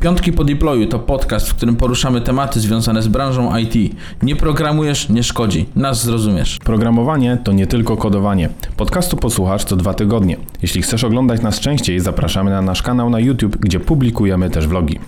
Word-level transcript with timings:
Piątki 0.00 0.32
po 0.32 0.44
deployu 0.44 0.86
to 0.86 0.98
podcast, 0.98 1.48
w 1.48 1.54
którym 1.54 1.76
poruszamy 1.76 2.20
tematy 2.20 2.60
związane 2.60 3.02
z 3.02 3.08
branżą 3.08 3.56
IT. 3.56 3.96
Nie 4.22 4.36
programujesz, 4.36 5.08
nie 5.08 5.22
szkodzi. 5.22 5.66
Nas 5.76 6.04
zrozumiesz. 6.04 6.58
Programowanie 6.64 7.38
to 7.44 7.52
nie 7.52 7.66
tylko 7.66 7.96
kodowanie. 7.96 8.48
Podcastu 8.76 9.16
posłuchasz 9.16 9.64
co 9.64 9.76
dwa 9.76 9.94
tygodnie. 9.94 10.36
Jeśli 10.62 10.82
chcesz 10.82 11.04
oglądać 11.04 11.42
nas 11.42 11.60
częściej, 11.60 12.00
zapraszamy 12.00 12.50
na 12.50 12.62
nasz 12.62 12.82
kanał 12.82 13.10
na 13.10 13.20
YouTube, 13.20 13.56
gdzie 13.56 13.80
publikujemy 13.80 14.50
też 14.50 14.66
vlogi. 14.66 14.98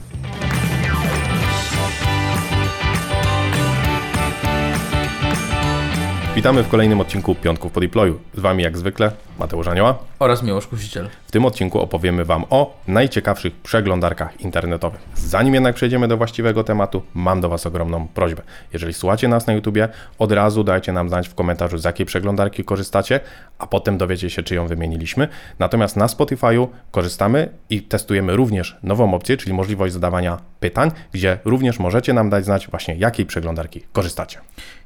Witamy 6.36 6.62
w 6.62 6.68
kolejnym 6.68 7.00
odcinku 7.00 7.34
Piątków 7.34 7.72
po 7.72 7.80
deployu. 7.80 8.18
Z 8.36 8.40
Wami 8.40 8.62
jak 8.62 8.78
zwykle 8.78 9.12
Mateusz 9.40 9.66
Anioła. 9.66 9.98
Oraz 10.18 10.42
Miłosz 10.42 10.66
Kusiciel. 10.66 11.08
W 11.26 11.30
tym 11.30 11.44
odcinku 11.44 11.80
opowiemy 11.80 12.24
Wam 12.24 12.44
o 12.50 12.76
najciekawszych 12.88 13.54
przeglądarkach 13.54 14.40
internetowych. 14.40 15.00
Zanim 15.14 15.54
jednak 15.54 15.74
przejdziemy 15.74 16.08
do 16.08 16.16
właściwego 16.16 16.64
tematu, 16.64 17.02
mam 17.14 17.40
do 17.40 17.48
Was 17.48 17.66
ogromną 17.66 18.08
prośbę. 18.08 18.42
Jeżeli 18.72 18.92
słuchacie 18.92 19.28
nas 19.28 19.46
na 19.46 19.52
YouTubie, 19.52 19.88
od 20.18 20.32
razu 20.32 20.64
dajcie 20.64 20.92
nam 20.92 21.08
znać 21.08 21.28
w 21.28 21.34
komentarzu, 21.34 21.78
z 21.78 21.84
jakiej 21.84 22.06
przeglądarki 22.06 22.64
korzystacie, 22.64 23.20
a 23.58 23.66
potem 23.66 23.98
dowiecie 23.98 24.30
się, 24.30 24.42
czy 24.42 24.54
ją 24.54 24.66
wymieniliśmy. 24.66 25.28
Natomiast 25.58 25.96
na 25.96 26.06
Spotify'u 26.06 26.68
korzystamy 26.90 27.48
i 27.70 27.82
testujemy 27.82 28.36
również 28.36 28.76
nową 28.82 29.14
opcję, 29.14 29.36
czyli 29.36 29.52
możliwość 29.52 29.92
zadawania 29.92 30.38
pytań, 30.60 30.90
gdzie 31.12 31.38
również 31.44 31.78
możecie 31.78 32.12
nam 32.12 32.30
dać 32.30 32.44
znać 32.44 32.68
właśnie, 32.68 32.94
jakiej 32.94 33.26
przeglądarki 33.26 33.80
korzystacie. 33.92 34.38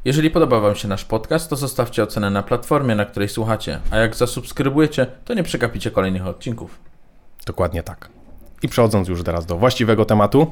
Jeżeli 0.04 0.30
podoba 0.30 0.60
Wam 0.60 0.74
się 0.74 0.88
nasz 0.88 1.04
podcast, 1.04 1.50
to 1.50 1.56
zostawcie 1.56 2.02
ocenę 2.02 2.30
na 2.30 2.42
platformie, 2.42 2.94
na 2.94 3.04
której 3.04 3.28
słuchacie, 3.28 3.80
a 3.90 3.96
jak 3.96 4.16
zasubskrybujecie, 4.16 4.43
to 5.24 5.34
nie 5.34 5.42
przegapicie 5.42 5.90
kolejnych 5.90 6.26
odcinków. 6.26 6.78
Dokładnie 7.46 7.82
tak. 7.82 8.08
I 8.62 8.68
przechodząc 8.68 9.08
już 9.08 9.22
teraz 9.22 9.46
do 9.46 9.56
właściwego 9.56 10.04
tematu. 10.04 10.50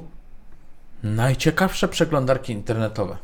Najciekawsze 1.03 1.89
przeglądarki 1.89 2.53
internetowe. 2.53 3.17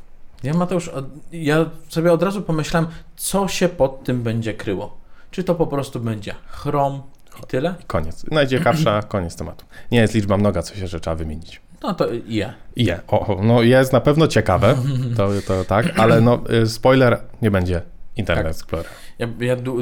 Ja 0.43 0.55
Mateusz, 0.55 0.91
ja 1.33 1.71
sobie 1.89 2.13
od 2.13 2.23
razu 2.23 2.43
pomyślałem, 2.43 2.89
co 3.17 3.49
się 3.49 3.69
pod 3.69 4.05
tym 4.05 4.23
będzie 4.23 4.55
kryło. 4.55 4.97
Czy 5.31 5.45
to 5.45 5.55
po 5.55 5.67
prostu 5.67 6.01
będzie 6.01 6.35
Chrome 6.47 7.01
i 7.43 7.47
tyle? 7.47 7.75
Koniec. 7.87 8.25
Najciekawsza, 8.31 9.03
koniec 9.09 9.37
tematu. 9.37 9.65
Nie 9.93 10.01
jest 10.01 10.15
liczba 10.15 10.37
mnoga, 10.37 10.63
co 10.63 10.75
się 10.75 10.87
że 10.87 11.01
trzeba 11.01 11.17
wymienić. 11.17 11.61
No 11.83 11.95
to 11.95 12.07
je. 12.27 12.53
Je, 12.77 13.01
o, 13.09 13.27
o, 13.27 13.43
no 13.43 13.63
jest 13.63 13.93
na 13.93 14.01
pewno 14.01 14.29
ciekawe, 14.29 14.77
to, 15.17 15.29
to 15.47 15.65
tak, 15.65 15.99
ale 15.99 16.21
no 16.21 16.41
y, 16.63 16.67
spoiler, 16.67 17.21
nie 17.43 17.51
będzie 17.51 17.83
Internet 18.19 18.45
Tak. 18.47 18.53
Explorer. 18.53 18.87
Ja, 19.19 19.29
ja 19.41 19.57
du- 19.57 19.81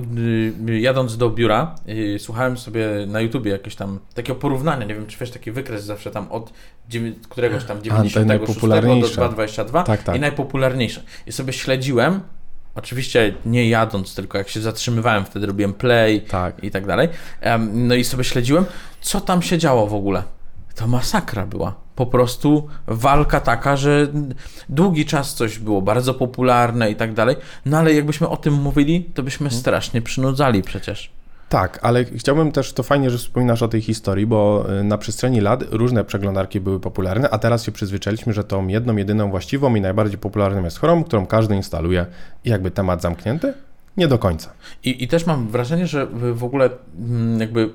y, 0.69 0.81
jadąc 0.81 1.17
do 1.17 1.31
biura, 1.31 1.75
y, 1.89 2.19
słuchałem 2.19 2.59
sobie 2.59 2.87
na 3.07 3.21
YouTubie 3.21 3.51
jakieś 3.51 3.77
tam 3.77 3.99
takiego 4.15 4.39
porównania, 4.39 4.87
nie 4.87 4.95
wiem 4.95 5.07
czy 5.07 5.19
wiesz, 5.19 5.31
taki 5.31 5.51
wykres 5.53 5.85
zawsze 5.85 6.11
tam 6.11 6.33
od 6.33 6.53
któregoś 7.29 7.65
tam 7.65 7.83
96 7.83 8.15
do 8.15 8.25
najpopularniejsze. 8.25 9.09
222 9.15 9.83
Tak, 9.83 10.03
tak. 10.03 10.17
i 10.17 10.21
najpopularniejsze. 10.21 11.03
I 11.27 11.33
sobie 11.33 11.53
śledziłem, 11.53 12.21
oczywiście 12.75 13.35
nie 13.47 13.69
jadąc, 13.69 14.15
tylko 14.15 14.39
jak 14.39 14.49
się 14.49 14.61
zatrzymywałem, 14.61 15.25
wtedy 15.25 15.47
robiłem 15.47 15.75
play 15.75 16.21
Tak. 16.21 16.65
i 16.65 16.71
tak 16.71 16.87
dalej. 16.87 17.09
Em, 17.41 17.89
No 17.89 17.95
i 17.95 18.05
sobie 18.05 18.25
śledziłem, 18.25 18.65
co 19.01 19.21
tam 19.21 19.43
się 19.43 19.59
działo 19.59 19.87
w 19.87 19.95
ogóle. 19.95 20.23
To 20.77 20.87
masakra 20.87 21.47
była. 21.47 21.75
Po 21.95 22.07
prostu 22.07 22.69
walka 22.87 23.41
taka, 23.41 23.77
że 23.77 24.09
długi 24.69 25.07
czas 25.07 25.35
coś 25.35 25.59
było 25.59 25.83
bardzo 25.83 26.15
popularne 26.15 26.91
i 26.91 26.97
tak 26.97 27.15
dalej. 27.15 27.37
No 27.67 27.79
ale 27.79 27.95
jakbyśmy 27.95 28.29
o 28.29 28.37
tym 28.37 28.55
mówili, 28.55 29.05
to 29.15 29.23
byśmy 29.23 29.51
strasznie 29.51 30.03
przynudzali 30.03 30.63
przecież. 30.63 31.11
Tak, 31.49 31.79
ale 31.83 32.05
chciałbym 32.05 32.53
też, 32.53 32.73
to 32.73 32.83
fajnie, 32.83 33.11
że 33.11 33.19
wspominasz 33.19 33.63
o 33.63 33.69
tej 33.69 33.81
historii, 33.81 34.27
bo 34.27 34.67
y, 34.81 34.85
na 34.85 34.99
przestrzeni 34.99 35.41
lat 35.41 35.65
różne 35.71 36.05
przeglądarki 36.05 36.61
były 36.61 36.81
popularne, 36.81 37.31
a 37.31 37.39
teraz 37.39 37.65
się 37.65 37.73
przyzwyczailiśmy, 37.73 38.33
że 38.33 38.45
tą 38.45 38.67
jedną, 38.67 38.97
jedyną 38.97 39.31
właściwą 39.31 39.75
i 39.75 39.81
najbardziej 39.81 40.19
popularną 40.19 40.65
jest 40.65 40.79
Chrome, 40.79 41.05
którą 41.05 41.27
każdy 41.27 41.57
instaluje 41.57 42.07
i 42.45 42.51
jakby 42.51 42.71
temat 42.71 43.03
zamknięty? 43.03 43.55
Nie 43.97 44.09
do 44.09 44.19
końca. 44.19 44.53
I, 44.85 45.05
I 45.05 45.09
też 45.09 45.27
mam 45.27 45.49
wrażenie, 45.49 45.87
że 45.87 46.07
w 46.35 46.45
ogóle 46.45 46.71
mm, 46.99 47.41
jakby 47.41 47.71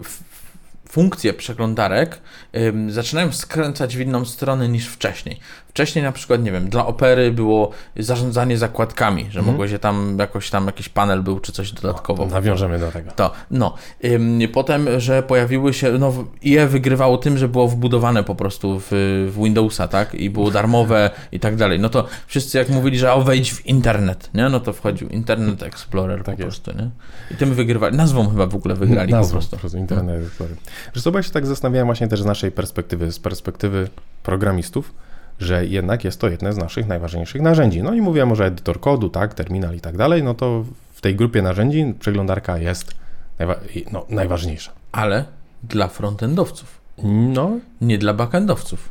funkcje 0.91 1.34
przeglądarek 1.34 2.22
ym, 2.56 2.91
zaczynają 2.91 3.31
skręcać 3.31 3.97
w 3.97 4.00
inną 4.00 4.25
stronę 4.25 4.69
niż 4.69 4.88
wcześniej. 4.88 5.40
Wcześniej 5.68 6.03
na 6.03 6.12
przykład, 6.12 6.44
nie 6.44 6.52
wiem, 6.52 6.69
dla 6.69 6.85
opery 6.85 7.31
było 7.31 7.72
zarządzanie 7.97 8.57
zakładkami, 8.57 9.28
że 9.29 9.41
mogło 9.41 9.68
się 9.68 9.79
tam 9.79 10.16
jakoś 10.19 10.50
tam 10.50 10.66
jakiś 10.66 10.90
panel 10.90 11.24
był 11.24 11.40
czy 11.40 11.52
coś 11.52 11.72
dodatkowo. 11.72 12.25
Nawiążemy 12.25 12.79
do 12.79 12.91
tego. 12.91 13.12
To, 13.12 13.31
no. 13.52 13.75
Ym, 14.06 14.40
potem, 14.53 15.00
że 15.00 15.24
pojawiły 15.24 15.74
się, 15.74 15.91
no 15.91 16.13
IE 16.44 16.68
wygrywało 16.68 17.18
tym, 17.18 17.38
że 17.38 17.47
było 17.47 17.68
wbudowane 17.68 18.23
po 18.23 18.35
prostu 18.35 18.79
w, 18.79 18.88
w 19.31 19.44
Windowsa, 19.44 19.88
tak? 19.88 20.13
I 20.16 20.29
było 20.29 20.52
darmowe 20.52 21.09
i 21.31 21.40
tak 21.40 21.56
dalej. 21.56 21.79
No 21.79 21.90
to 21.90 22.08
wszyscy 22.28 22.58
jak 22.58 22.69
mówili, 22.69 22.97
że 23.00 23.13
o 23.13 23.22
wejdź 23.22 23.53
w 23.53 23.66
internet, 23.66 24.29
nie? 24.34 24.50
No 24.50 24.59
to 24.59 24.73
wchodził 24.73 25.09
Internet 25.09 25.63
Explorer 25.63 26.23
Tak 26.23 26.35
po 26.35 26.44
jest. 26.44 26.62
prostu, 26.62 26.84
nie? 26.84 26.90
I 27.31 27.35
tym 27.35 27.53
wygrywali, 27.53 27.97
nazwą 27.97 28.29
chyba 28.29 28.47
w 28.47 28.56
ogóle 28.56 28.75
wygrali 28.75 29.12
Nazwą, 29.12 29.28
po 29.28 29.34
prostu. 29.34 29.56
Po 29.56 29.59
prostu 29.59 29.78
Internet 29.78 30.25
Explorer. 30.25 30.58
Że 30.94 31.02
sobie 31.02 31.24
się 31.24 31.31
tak 31.31 31.46
zastanawiałem 31.46 31.88
właśnie 31.88 32.08
też 32.08 32.22
z 32.22 32.25
naszej 32.25 32.52
perspektywy, 32.52 33.12
z 33.12 33.19
perspektywy 33.19 33.90
programistów, 34.24 34.94
że 35.40 35.66
jednak 35.66 36.03
jest 36.03 36.22
to 36.22 36.30
jedne 36.30 36.53
z 36.53 36.58
naszych 36.58 36.88
najważniejszych 36.88 37.42
narzędzi. 37.42 37.84
No 37.84 37.94
i 37.94 38.02
mówię 38.02 38.25
może 38.25 38.46
edytor 38.46 38.80
kodu, 38.80 39.09
tak, 39.09 39.34
terminal 39.34 39.75
i 39.75 39.81
tak 39.81 39.97
dalej, 39.97 40.24
no 40.24 40.34
to 40.34 40.66
w 40.94 41.02
tej 41.02 41.16
grupie 41.16 41.41
narzędzi 41.41 41.94
przeglądarka 42.00 42.58
jest 42.58 42.94
najwa- 43.40 43.59
no, 43.91 44.06
najważniejsza. 44.09 44.72
Ale 44.91 45.25
dla 45.64 45.88
frontendowców, 45.88 46.81
No, 47.03 47.59
nie 47.81 47.97
dla 47.97 48.14
backendowców. 48.14 48.90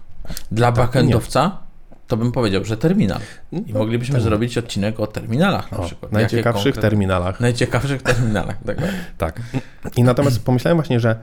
Dla 0.52 0.72
backendowca 0.72 1.58
to 2.06 2.16
bym 2.16 2.32
powiedział, 2.32 2.64
że 2.64 2.76
terminal. 2.76 3.20
I 3.52 3.64
no, 3.72 3.78
moglibyśmy 3.78 4.14
tak. 4.14 4.22
zrobić 4.22 4.58
odcinek 4.58 5.00
o 5.00 5.06
terminalach 5.06 5.72
na 5.72 5.78
o, 5.78 5.82
przykład. 5.82 6.12
Najciekawszych 6.12 6.76
terminalach. 6.76 7.40
Najciekawszych 7.40 8.02
terminalach, 8.02 8.56
tak. 8.66 8.76
Tak. 9.18 9.40
I 9.96 10.02
natomiast 10.02 10.44
pomyślałem 10.44 10.76
właśnie, 10.76 11.00
że 11.00 11.16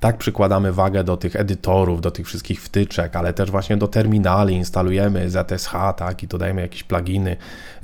tak 0.00 0.18
przykładamy 0.18 0.72
wagę 0.72 1.04
do 1.04 1.16
tych 1.16 1.36
edytorów, 1.36 2.00
do 2.00 2.10
tych 2.10 2.26
wszystkich 2.26 2.62
wtyczek, 2.62 3.16
ale 3.16 3.32
też 3.32 3.50
właśnie 3.50 3.76
do 3.76 3.88
terminali 3.88 4.54
instalujemy 4.54 5.30
ZSH, 5.30 5.72
tak, 5.96 6.22
i 6.22 6.26
dodajemy 6.26 6.60
jakieś 6.60 6.82
pluginy 6.82 7.36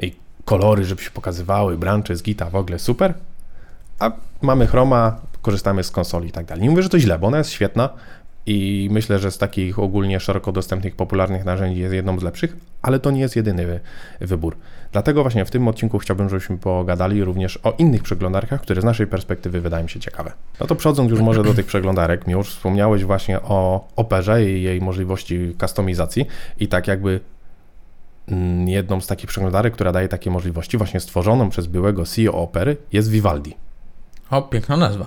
i 0.02 0.14
kolory, 0.44 0.84
żeby 0.84 1.02
się 1.02 1.10
pokazywały, 1.10 1.78
brancze 1.78 2.16
z 2.16 2.22
Gita, 2.22 2.50
w 2.50 2.56
ogóle 2.56 2.78
super. 2.78 3.14
A 3.98 4.12
mamy 4.42 4.66
Chroma, 4.66 5.20
korzystamy 5.42 5.84
z 5.84 5.90
konsoli 5.90 6.28
i 6.28 6.32
tak 6.32 6.46
dalej. 6.46 6.62
Nie 6.62 6.70
mówię, 6.70 6.82
że 6.82 6.88
to 6.88 6.98
źle, 6.98 7.18
bo 7.18 7.26
ona 7.26 7.38
jest 7.38 7.50
świetna 7.50 7.90
i 8.46 8.88
myślę, 8.92 9.18
że 9.18 9.30
z 9.30 9.38
takich 9.38 9.78
ogólnie 9.78 10.20
szeroko 10.20 10.52
dostępnych, 10.52 10.96
popularnych 10.96 11.44
narzędzi 11.44 11.80
jest 11.80 11.94
jedną 11.94 12.18
z 12.20 12.22
lepszych, 12.22 12.56
ale 12.82 13.00
to 13.00 13.10
nie 13.10 13.20
jest 13.20 13.36
jedyny 13.36 13.66
wy- 13.66 13.80
wybór. 14.20 14.56
Dlatego 14.92 15.22
właśnie 15.22 15.44
w 15.44 15.50
tym 15.50 15.68
odcinku 15.68 15.98
chciałbym, 15.98 16.28
żebyśmy 16.28 16.58
pogadali 16.58 17.24
również 17.24 17.58
o 17.62 17.72
innych 17.78 18.02
przeglądarkach, 18.02 18.60
które 18.60 18.80
z 18.80 18.84
naszej 18.84 19.06
perspektywy 19.06 19.60
wydają 19.60 19.88
się 19.88 20.00
ciekawe. 20.00 20.32
No 20.60 20.66
to 20.66 20.74
przechodząc 20.74 21.10
już 21.10 21.20
może 21.20 21.42
do 21.42 21.54
tych 21.54 21.66
przeglądarek, 21.66 22.28
już 22.28 22.48
wspomniałeś 22.50 23.04
właśnie 23.04 23.40
o 23.42 23.88
Operze 23.96 24.44
i 24.50 24.62
jej 24.62 24.80
możliwości 24.80 25.54
kustomizacji 25.60 26.26
i 26.60 26.68
tak 26.68 26.88
jakby 26.88 27.20
mm, 28.28 28.68
jedną 28.68 29.00
z 29.00 29.06
takich 29.06 29.28
przeglądarek, 29.28 29.74
która 29.74 29.92
daje 29.92 30.08
takie 30.08 30.30
możliwości, 30.30 30.78
właśnie 30.78 31.00
stworzoną 31.00 31.50
przez 31.50 31.66
byłego 31.66 32.04
CEO 32.04 32.34
Opery, 32.34 32.76
jest 32.92 33.10
Vivaldi. 33.10 33.54
O, 34.30 34.42
piękna 34.42 34.76
nazwa. 34.76 35.06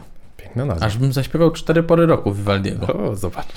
Piękna 0.57 0.73
nazwa. 0.73 0.85
Aż 0.85 0.97
bym 0.97 1.13
zaśpiewał 1.13 1.51
cztery 1.51 1.83
pory 1.83 2.05
roku 2.05 2.33
Vivaldiego. 2.33 2.87
O, 2.87 3.15
zobacz. 3.15 3.47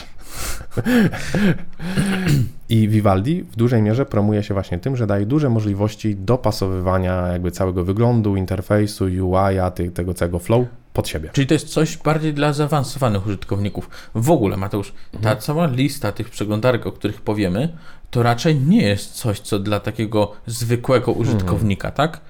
I 2.69 2.89
Vivaldi 2.89 3.43
w 3.43 3.57
dużej 3.57 3.83
mierze 3.83 4.07
promuje 4.07 4.43
się 4.43 4.55
właśnie 4.55 4.79
tym, 4.79 4.97
że 4.97 5.07
daje 5.07 5.27
duże 5.27 5.51
możliwości 5.51 6.17
dopasowywania 6.17 7.27
jakby 7.27 7.51
całego 7.51 7.85
wyglądu, 7.85 8.37
interfejsu, 8.37 9.05
UI-a, 9.05 9.71
tego 9.71 10.15
całego 10.15 10.39
flow 10.39 10.67
pod 10.93 11.09
siebie. 11.09 11.31
Czyli 11.33 11.47
to 11.47 11.55
jest 11.55 11.69
coś 11.69 11.97
bardziej 11.97 12.35
dla 12.35 12.53
zaawansowanych 12.53 13.27
użytkowników. 13.27 13.91
W 14.15 14.31
ogóle, 14.31 14.57
Mateusz, 14.57 14.93
ta 15.23 15.37
cała 15.37 15.67
lista 15.67 16.13
tych 16.13 16.31
przeglądarek, 16.31 16.87
o 16.87 16.93
których 16.93 17.21
powiemy, 17.21 17.77
to 18.11 18.23
raczej 18.23 18.61
nie 18.61 18.83
jest 18.83 19.13
coś, 19.13 19.41
co 19.41 19.59
dla 19.59 19.81
takiego 19.81 20.33
zwykłego 20.47 21.13
użytkownika, 21.13 21.91
tak? 21.91 22.21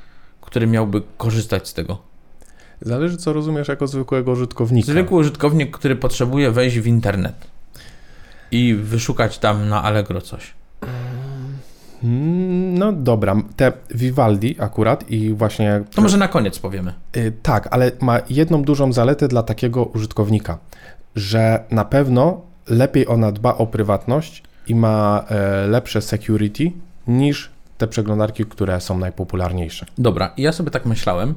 Który 0.41 0.67
miałby 0.67 1.03
korzystać 1.17 1.69
z 1.69 1.75
tego. 1.75 2.10
Zależy, 2.82 3.17
co 3.17 3.32
rozumiesz 3.32 3.69
jako 3.69 3.87
zwykłego 3.87 4.32
użytkownika. 4.32 4.93
Zwykły 4.93 5.19
użytkownik, 5.19 5.77
który 5.79 5.97
potrzebuje 5.97 6.50
wejść 6.50 6.79
w 6.79 6.87
internet 6.87 7.35
i 8.50 8.75
wyszukać 8.75 9.38
tam 9.38 9.69
na 9.69 9.82
Allegro 9.82 10.21
coś. 10.21 10.55
Mm, 12.05 12.79
No 12.79 12.93
dobra, 12.93 13.37
te 13.56 13.73
Vivaldi 13.94 14.56
akurat 14.59 15.11
i 15.11 15.32
właśnie... 15.35 15.82
To 15.94 16.03
może 16.03 16.17
na 16.17 16.29
koniec 16.29 16.59
powiemy. 16.59 16.94
Y, 17.17 17.32
Tak, 17.43 17.69
ale 17.71 17.93
ma 18.00 18.21
jedną 18.31 18.62
dużą 18.62 18.93
zaletę 18.93 19.29
dla 19.29 19.43
takiego 19.43 19.85
użytkownika, 19.85 20.59
że 21.17 21.65
na 21.71 21.85
pewno 21.85 22.41
lepiej 22.69 23.09
ona 23.09 23.33
dba 23.33 23.56
o 23.56 23.67
prywatność 23.67 24.43
i 24.67 24.75
ma 24.75 25.25
e, 25.29 25.67
lepsze 25.67 26.03
security 26.03 26.73
niż 27.06 27.50
te 27.81 27.88
przeglądarki, 27.88 28.44
które 28.47 28.81
są 28.81 28.99
najpopularniejsze. 28.99 29.87
Dobra, 29.99 30.32
i 30.37 30.43
ja 30.43 30.53
sobie 30.53 30.71
tak 30.71 30.87
myślałem, 30.87 31.35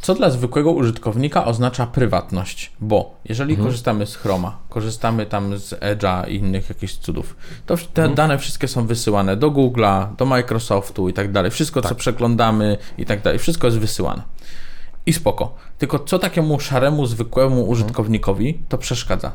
co 0.00 0.14
dla 0.14 0.30
zwykłego 0.30 0.70
użytkownika 0.72 1.44
oznacza 1.44 1.86
prywatność, 1.86 2.72
bo 2.80 3.14
jeżeli 3.24 3.52
Mhm. 3.52 3.66
korzystamy 3.68 4.06
z 4.06 4.16
Chroma, 4.16 4.58
korzystamy 4.68 5.26
tam 5.26 5.58
z 5.58 5.70
Edge'a 5.80 6.28
i 6.28 6.34
innych 6.34 6.68
jakichś 6.68 6.94
cudów, 6.94 7.36
to 7.66 7.76
w- 7.76 7.80
Mhm. 7.88 8.08
te 8.08 8.14
dane 8.14 8.38
wszystkie 8.38 8.68
są 8.68 8.86
wysyłane 8.86 9.36
do 9.36 9.50
Google'a, 9.50 10.16
do 10.16 10.26
Microsoftu 10.26 11.08
i 11.08 11.12
tak 11.12 11.32
dalej. 11.32 11.50
Wszystko, 11.50 11.82
co 11.82 11.88
Tak. 11.88 11.98
przeglądamy 11.98 12.76
i 12.98 13.06
tak 13.06 13.22
dalej, 13.22 13.38
wszystko 13.38 13.66
jest 13.66 13.78
wysyłane. 13.78 14.22
I 15.06 15.12
spoko. 15.12 15.54
Tylko 15.78 15.98
co 15.98 16.18
takiemu 16.18 16.60
szaremu, 16.60 17.06
zwykłemu 17.06 17.54
Mhm. 17.56 17.68
użytkownikowi 17.68 18.62
to 18.68 18.78
przeszkadza? 18.78 19.32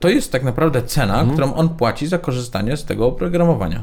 To 0.00 0.08
jest 0.08 0.32
tak 0.32 0.42
naprawdę 0.44 0.82
cena, 0.82 1.14
Mhm. 1.14 1.30
którą 1.30 1.54
on 1.54 1.68
płaci 1.68 2.06
za 2.06 2.18
korzystanie 2.18 2.76
z 2.76 2.84
tego 2.84 3.06
oprogramowania. 3.06 3.82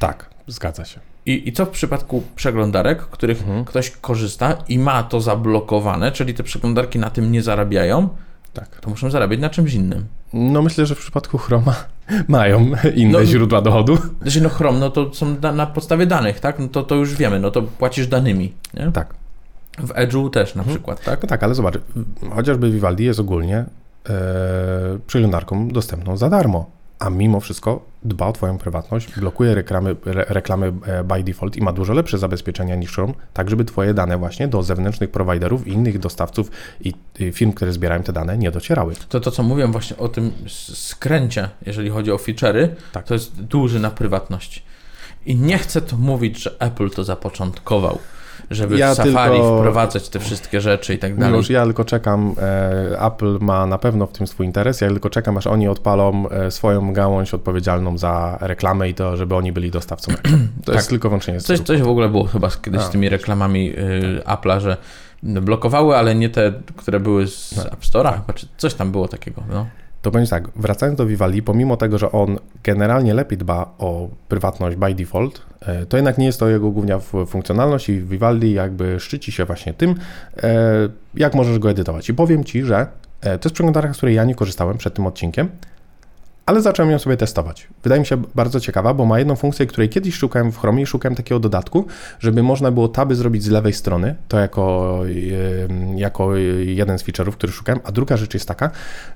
Tak, 0.00 0.30
zgadza 0.46 0.84
się. 0.84 1.00
I, 1.26 1.48
I 1.48 1.52
co 1.52 1.66
w 1.66 1.70
przypadku 1.70 2.22
przeglądarek, 2.36 2.98
których 3.02 3.40
Mhm. 3.40 3.64
ktoś 3.64 3.90
korzysta 3.90 4.56
i 4.68 4.78
ma 4.78 5.02
to 5.02 5.20
zablokowane, 5.20 6.12
czyli 6.12 6.34
te 6.34 6.42
przeglądarki 6.42 6.98
na 6.98 7.10
tym 7.10 7.32
nie 7.32 7.42
zarabiają, 7.42 8.08
Tak. 8.52 8.80
to 8.80 8.90
muszą 8.90 9.10
zarabiać 9.10 9.40
na 9.40 9.50
czymś 9.50 9.74
innym. 9.74 10.06
No 10.32 10.62
myślę, 10.62 10.86
że 10.86 10.94
w 10.94 10.98
przypadku 10.98 11.38
Chroma 11.38 11.74
mają 12.28 12.60
inne 12.94 13.18
No- 13.18 13.24
źródła 13.24 13.62
dochodu. 13.62 13.98
Znaczy, 14.22 14.40
no 14.40 14.48
Chrome, 14.48 14.78
no 14.78 14.90
to 14.90 15.14
są 15.14 15.36
da, 15.36 15.52
na 15.52 15.66
podstawie 15.66 16.06
danych, 16.06 16.40
tak? 16.40 16.58
No 16.58 16.68
to, 16.68 16.82
to 16.82 16.94
już 16.94 17.14
wiemy, 17.14 17.40
no 17.40 17.50
to 17.50 17.62
płacisz 17.62 18.06
danymi, 18.06 18.52
nie? 18.74 18.92
Tak. 18.92 19.14
W 19.78 19.88
Edge'u 19.88 20.30
też 20.30 20.54
na 20.54 20.64
przykład, 20.64 21.04
tak? 21.04 21.22
No 21.22 21.28
tak, 21.28 21.42
ale 21.42 21.54
zobacz, 21.54 21.74
chociażby 22.34 22.70
Vivaldi 22.70 23.04
jest 23.04 23.20
ogólnie 23.20 23.56
e, 24.08 24.12
przeglądarką 25.06 25.68
dostępną 25.68 26.16
za 26.16 26.28
darmo, 26.30 26.70
a 27.00 27.10
mimo 27.10 27.40
wszystko 27.40 27.84
dba 28.02 28.26
o 28.26 28.32
Twoją 28.32 28.58
prywatność, 28.58 29.20
blokuje 29.20 29.54
reklamy, 29.54 29.96
re, 30.06 30.24
reklamy 30.28 30.72
e, 30.86 31.04
by 31.04 31.22
default 31.22 31.56
i 31.56 31.62
ma 31.62 31.72
dużo 31.72 31.92
lepsze 31.92 32.18
zabezpieczenia 32.18 32.74
niż 32.74 32.92
Chrome, 32.92 33.14
tak 33.32 33.50
żeby 33.50 33.64
Twoje 33.64 33.94
dane 33.94 34.18
właśnie 34.18 34.48
do 34.48 34.62
zewnętrznych 34.62 35.10
prowajderów 35.10 35.66
i 35.66 35.72
innych 35.72 35.98
dostawców 35.98 36.50
i, 36.80 36.94
firm, 37.32 37.52
które 37.52 37.72
zbierają 37.72 38.02
te 38.02 38.12
dane, 38.12 38.38
nie 38.38 38.50
docierały. 38.50 38.94
To 39.08 39.20
to, 39.20 39.30
co 39.30 39.42
mówiłem 39.42 39.72
właśnie 39.72 39.96
o 39.96 40.08
tym 40.08 40.32
skręcie, 40.72 41.48
jeżeli 41.66 41.90
chodzi 41.90 42.12
o 42.12 42.16
feature'y, 42.16 42.68
Tak. 42.92 43.04
to 43.06 43.14
jest 43.14 43.42
duży 43.42 43.80
na 43.80 43.90
prywatność. 43.90 44.62
I 45.26 45.36
nie 45.36 45.58
chcę 45.58 45.80
to 45.80 45.96
mówić, 45.96 46.42
że 46.42 46.56
Apple 46.58 46.90
to 46.90 47.04
zapoczątkował, 47.04 47.98
żeby 48.50 48.78
Ja 48.78 48.92
w 48.94 48.96
Safari 48.96 49.34
tylko- 49.34 49.58
wprowadzać 49.58 50.08
te 50.08 50.18
wszystkie 50.20 50.60
rzeczy 50.60 50.94
i 50.94 50.98
tak 50.98 51.14
dalej. 51.16 51.32
Miłosz, 51.32 51.50
ja 51.50 51.64
tylko 51.64 51.84
czekam, 51.84 52.34
e, 52.42 53.00
Apple 53.06 53.38
ma 53.40 53.66
na 53.66 53.78
pewno 53.78 54.06
w 54.06 54.12
tym 54.12 54.26
swój 54.26 54.46
interes, 54.46 54.80
ja 54.80 54.88
tylko 54.88 55.10
czekam, 55.10 55.36
aż 55.36 55.46
oni 55.46 55.68
odpalą 55.68 56.28
e, 56.28 56.50
swoją 56.50 56.92
gałąź 56.92 57.34
odpowiedzialną 57.34 57.98
za 57.98 58.38
reklamę 58.40 58.88
i 58.88 58.94
to, 58.94 59.16
żeby 59.16 59.34
oni 59.34 59.52
byli 59.52 59.70
dostawcą 59.70 60.12
reklam. 60.16 60.48
To 60.64 60.72
jest 60.72 60.84
Tak. 60.84 60.90
tylko 60.90 61.08
wyłącznie 61.08 61.40
Coś, 61.40 61.60
coś 61.60 61.82
w 61.82 61.88
ogóle 61.88 62.08
było 62.08 62.24
chyba 62.24 62.48
kiedyś 62.64 62.80
A. 62.80 62.84
z 62.84 62.90
tymi 62.90 63.08
reklamami 63.08 63.70
y, 63.78 64.20
Apple'a, 64.24 64.60
że 64.60 64.76
blokowały, 65.22 65.96
ale 65.96 66.14
nie 66.14 66.28
te, 66.30 66.52
które 66.76 67.00
były 67.00 67.26
z 67.26 67.54
Tak. 67.64 67.72
App 67.72 67.80
Store'a, 67.82 68.12
chyba, 68.14 68.32
czy 68.32 68.46
coś 68.56 68.74
tam 68.74 68.92
było 68.92 69.08
takiego. 69.08 69.42
No. 69.52 69.66
To 70.02 70.10
będzie 70.10 70.30
tak, 70.30 70.48
wracając 70.56 70.98
do 70.98 71.06
Vivaldi, 71.06 71.42
pomimo 71.42 71.76
tego, 71.76 71.98
że 71.98 72.12
on 72.12 72.38
generalnie 72.64 73.14
lepiej 73.14 73.38
dba 73.38 73.74
o 73.78 74.08
prywatność 74.28 74.76
by 74.76 74.94
default, 74.94 75.42
e, 75.60 75.86
to 75.86 75.96
jednak 75.96 76.18
nie 76.18 76.26
jest 76.26 76.40
to 76.40 76.48
jego 76.48 76.70
główna 76.70 76.98
funkcjonalność 77.26 77.88
i 77.88 78.00
Vivaldi 78.00 78.52
jakby 78.52 79.00
szczyci 79.00 79.32
się 79.32 79.44
właśnie 79.44 79.74
tym, 79.74 79.94
e, 80.42 80.88
jak 81.14 81.34
możesz 81.34 81.58
go 81.58 81.70
edytować. 81.70 82.08
I 82.08 82.14
powiem 82.14 82.44
Ci, 82.44 82.62
że 82.64 82.86
e, 83.20 83.38
to 83.38 83.48
jest 83.48 83.54
przeglądarka, 83.54 83.94
z 83.94 83.96
której 83.96 84.14
ja 84.14 84.24
nie 84.24 84.34
korzystałem 84.34 84.78
przed 84.78 84.94
tym 84.94 85.06
odcinkiem, 85.06 85.48
ale 86.46 86.62
zacząłem 86.62 86.90
ją 86.90 86.98
sobie 86.98 87.16
testować. 87.16 87.68
Wydaje 87.82 88.00
mi 88.00 88.06
się 88.06 88.22
bardzo 88.34 88.60
ciekawa, 88.60 88.94
bo 88.94 89.04
ma 89.04 89.18
jedną 89.18 89.36
funkcję, 89.36 89.66
której 89.66 89.88
kiedyś 89.88 90.14
szukałem 90.14 90.52
w 90.52 90.58
Chromie 90.58 90.82
i 90.82 90.86
szukałem 90.86 91.16
takiego 91.16 91.40
dodatku, 91.40 91.86
żeby 92.20 92.42
można 92.42 92.70
było 92.70 92.88
taby 92.88 93.14
zrobić 93.14 93.42
z 93.42 93.48
lewej 93.48 93.72
strony, 93.72 94.14
to 94.28 94.38
jako, 94.38 94.98
jako 95.96 96.36
jeden 96.64 96.98
z 96.98 97.04
feature'ów, 97.04 97.32
który 97.32 97.52
szukałem, 97.52 97.80
a 97.84 97.92
druga 97.92 98.16
rzecz 98.16 98.34
jest 98.34 98.48
taka, 98.48 98.70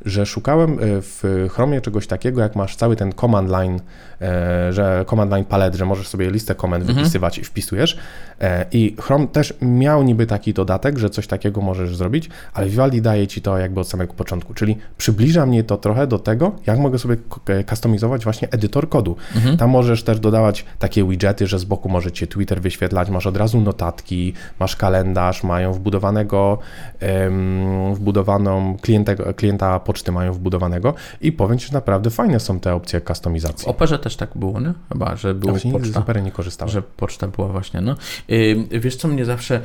że 0.04 0.26
szukałem 0.26 0.72
e, 0.72 0.76
w 0.82 1.46
Chromie 1.50 1.80
czegoś 1.80 2.06
takiego, 2.06 2.40
jak 2.40 2.56
masz 2.56 2.76
cały 2.76 2.96
ten 2.96 3.12
command 3.12 3.50
line, 3.50 3.80
e, 4.20 4.72
że 4.72 5.04
command 5.10 5.30
line 5.30 5.44
palet, 5.44 5.74
że 5.74 5.84
możesz 5.84 6.08
sobie 6.08 6.30
listę 6.30 6.54
komend 6.54 6.84
wypisywać 6.84 7.38
i 7.38 7.44
wpisujesz. 7.44 7.98
E, 8.40 8.66
i 8.72 8.96
Chrome 9.00 9.26
też 9.26 9.54
miał 9.60 10.02
niby 10.02 10.26
taki 10.26 10.54
dodatek, 10.54 10.98
że 10.98 11.10
coś 11.10 11.26
takiego 11.26 11.60
możesz 11.60 11.96
zrobić, 11.96 12.30
ale 12.54 12.66
Vivaldi 12.66 13.02
daje 13.02 13.26
Ci 13.26 13.42
to 13.42 13.58
jakby 13.58 13.80
od 13.80 13.88
samego 13.88 14.14
początku, 14.14 14.54
czyli 14.54 14.78
przybliża 14.98 15.46
mnie 15.46 15.64
to 15.64 15.76
trochę 15.76 16.06
do 16.06 16.18
tego, 16.18 16.52
jak 16.66 16.78
mogę 16.78 16.98
sobie 16.98 17.13
k- 17.16 17.40
e, 17.52 17.64
customizować 17.64 18.24
właśnie 18.24 18.48
edytor 18.50 18.88
kodu. 18.88 19.16
Tam 19.58 19.70
możesz 19.70 20.02
też 20.02 20.20
dodawać 20.20 20.64
takie 20.78 21.04
widgety, 21.08 21.46
że 21.46 21.58
z 21.58 21.64
boku 21.64 21.88
może 21.88 22.12
Cię 22.12 22.26
Twitter 22.26 22.60
wyświetlać, 22.62 23.10
masz 23.10 23.26
od 23.26 23.36
razu 23.36 23.60
notatki, 23.60 24.32
masz 24.60 24.76
kalendarz, 24.76 25.42
mają 25.44 25.72
wbudowanego, 25.72 26.58
em, 27.00 27.94
wbudowaną 27.94 28.76
klientę, 28.80 29.16
klienta 29.36 29.80
poczty 29.80 30.12
mają 30.12 30.32
wbudowanego 30.32 30.94
i 31.20 31.32
powiem 31.32 31.58
Ci, 31.58 31.66
że 31.66 31.72
naprawdę 31.72 32.10
fajne 32.10 32.40
są 32.40 32.60
te 32.60 32.74
opcje 32.74 33.00
W 33.00 33.04
customizacji. 33.04 33.68
Operze 33.68 33.98
też 33.98 34.16
tak 34.16 34.30
było, 34.34 34.60
nie? 34.60 34.72
Chyba, 34.92 35.16
że 35.16 35.28
Ja 35.28 35.34
było 35.34 35.58
z 35.58 35.62
poczta. 35.72 36.00
Opery 36.00 36.22
nie 36.22 36.30
korzystałem. 36.32 36.72
Że 36.72 36.82
poczta 36.82 37.28
była 37.28 37.48
właśnie, 37.48 37.80
no. 37.80 37.94
Yy, 38.28 38.80
wiesz, 38.80 38.96
co 38.96 39.08
mnie 39.08 39.24
zawsze 39.24 39.60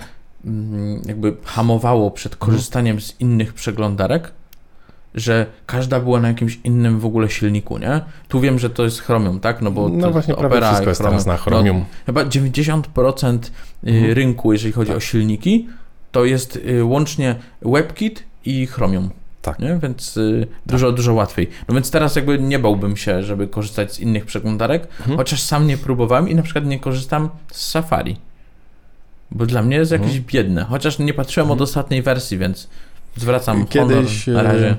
mm, 0.46 1.02
jakby 1.06 1.36
hamowało 1.44 2.12
przed 2.12 2.34
Mhm. 2.34 2.52
korzystaniem 2.52 3.02
z 3.02 3.20
innych 3.20 3.54
przeglądarek? 3.54 4.32
Że 5.16 5.46
każda 5.66 6.00
była 6.00 6.20
na 6.20 6.28
jakimś 6.28 6.60
innym 6.64 7.00
w 7.00 7.06
ogóle 7.06 7.30
silniku, 7.30 7.78
nie? 7.78 8.02
Tu 8.28 8.40
wiem, 8.40 8.60
że 8.60 8.70
to 8.70 8.84
jest 8.84 9.00
Chromium, 9.02 9.40
tak? 9.40 9.62
No 9.62 9.72
bo 9.72 9.90
no 9.90 10.08
to 10.08 10.12
właśnie 10.12 10.34
prawie 10.34 10.48
Opera 10.48 10.68
i 10.68 10.72
wszystko 10.72 10.90
jest 10.90 11.02
teraz 11.02 11.26
na 11.26 11.34
No, 11.34 11.40
Chromium. 11.40 11.86
Chyba 12.06 12.26
90% 12.26 13.52
y, 13.88 13.90
Mhm. 13.90 14.14
rynku, 14.14 14.54
jeżeli 14.54 14.74
chodzi 14.74 14.94
o 14.94 15.00
silniki, 15.00 15.68
to 16.12 16.26
jest 16.26 16.56
y, 16.70 16.84
łącznie 16.84 17.36
WebKit 17.62 18.24
i 18.46 18.68
Chromium. 18.68 19.10
Tak. 19.42 19.60
Nie? 19.60 19.80
Więc 19.84 20.18
y, 20.18 20.48
dużo, 20.66 20.92
dużo 20.92 21.14
łatwiej. 21.14 21.50
No 21.68 21.74
więc 21.76 21.92
teraz 21.92 22.16
jakby 22.16 22.40
nie 22.40 22.60
bałbym 22.60 22.98
się, 22.98 23.24
żeby 23.24 23.48
korzystać 23.48 23.94
z 23.94 24.00
innych 24.00 24.26
przeglądarek, 24.26 24.88
Mhm. 25.00 25.18
chociaż 25.18 25.42
sam 25.42 25.68
nie 25.68 25.78
próbowałem 25.78 26.30
i 26.30 26.36
na 26.36 26.42
przykład 26.42 26.66
nie 26.66 26.80
korzystam 26.80 27.30
z 27.52 27.68
Safari. 27.70 28.18
Bo 29.32 29.46
dla 29.46 29.62
mnie 29.62 29.76
jest 29.78 29.92
jakieś 29.92 30.08
Mhm. 30.08 30.24
biedne. 30.28 30.64
Chociaż 30.70 31.00
nie 31.00 31.14
patrzyłem 31.14 31.52
od 31.52 31.62
ostatniej 31.62 32.02
wersji, 32.02 32.38
więc 32.38 32.68
zwracam 33.16 33.66
Kiedyś, 33.68 34.26
honor 34.26 34.44
na 34.44 34.52
razie. 34.52 34.76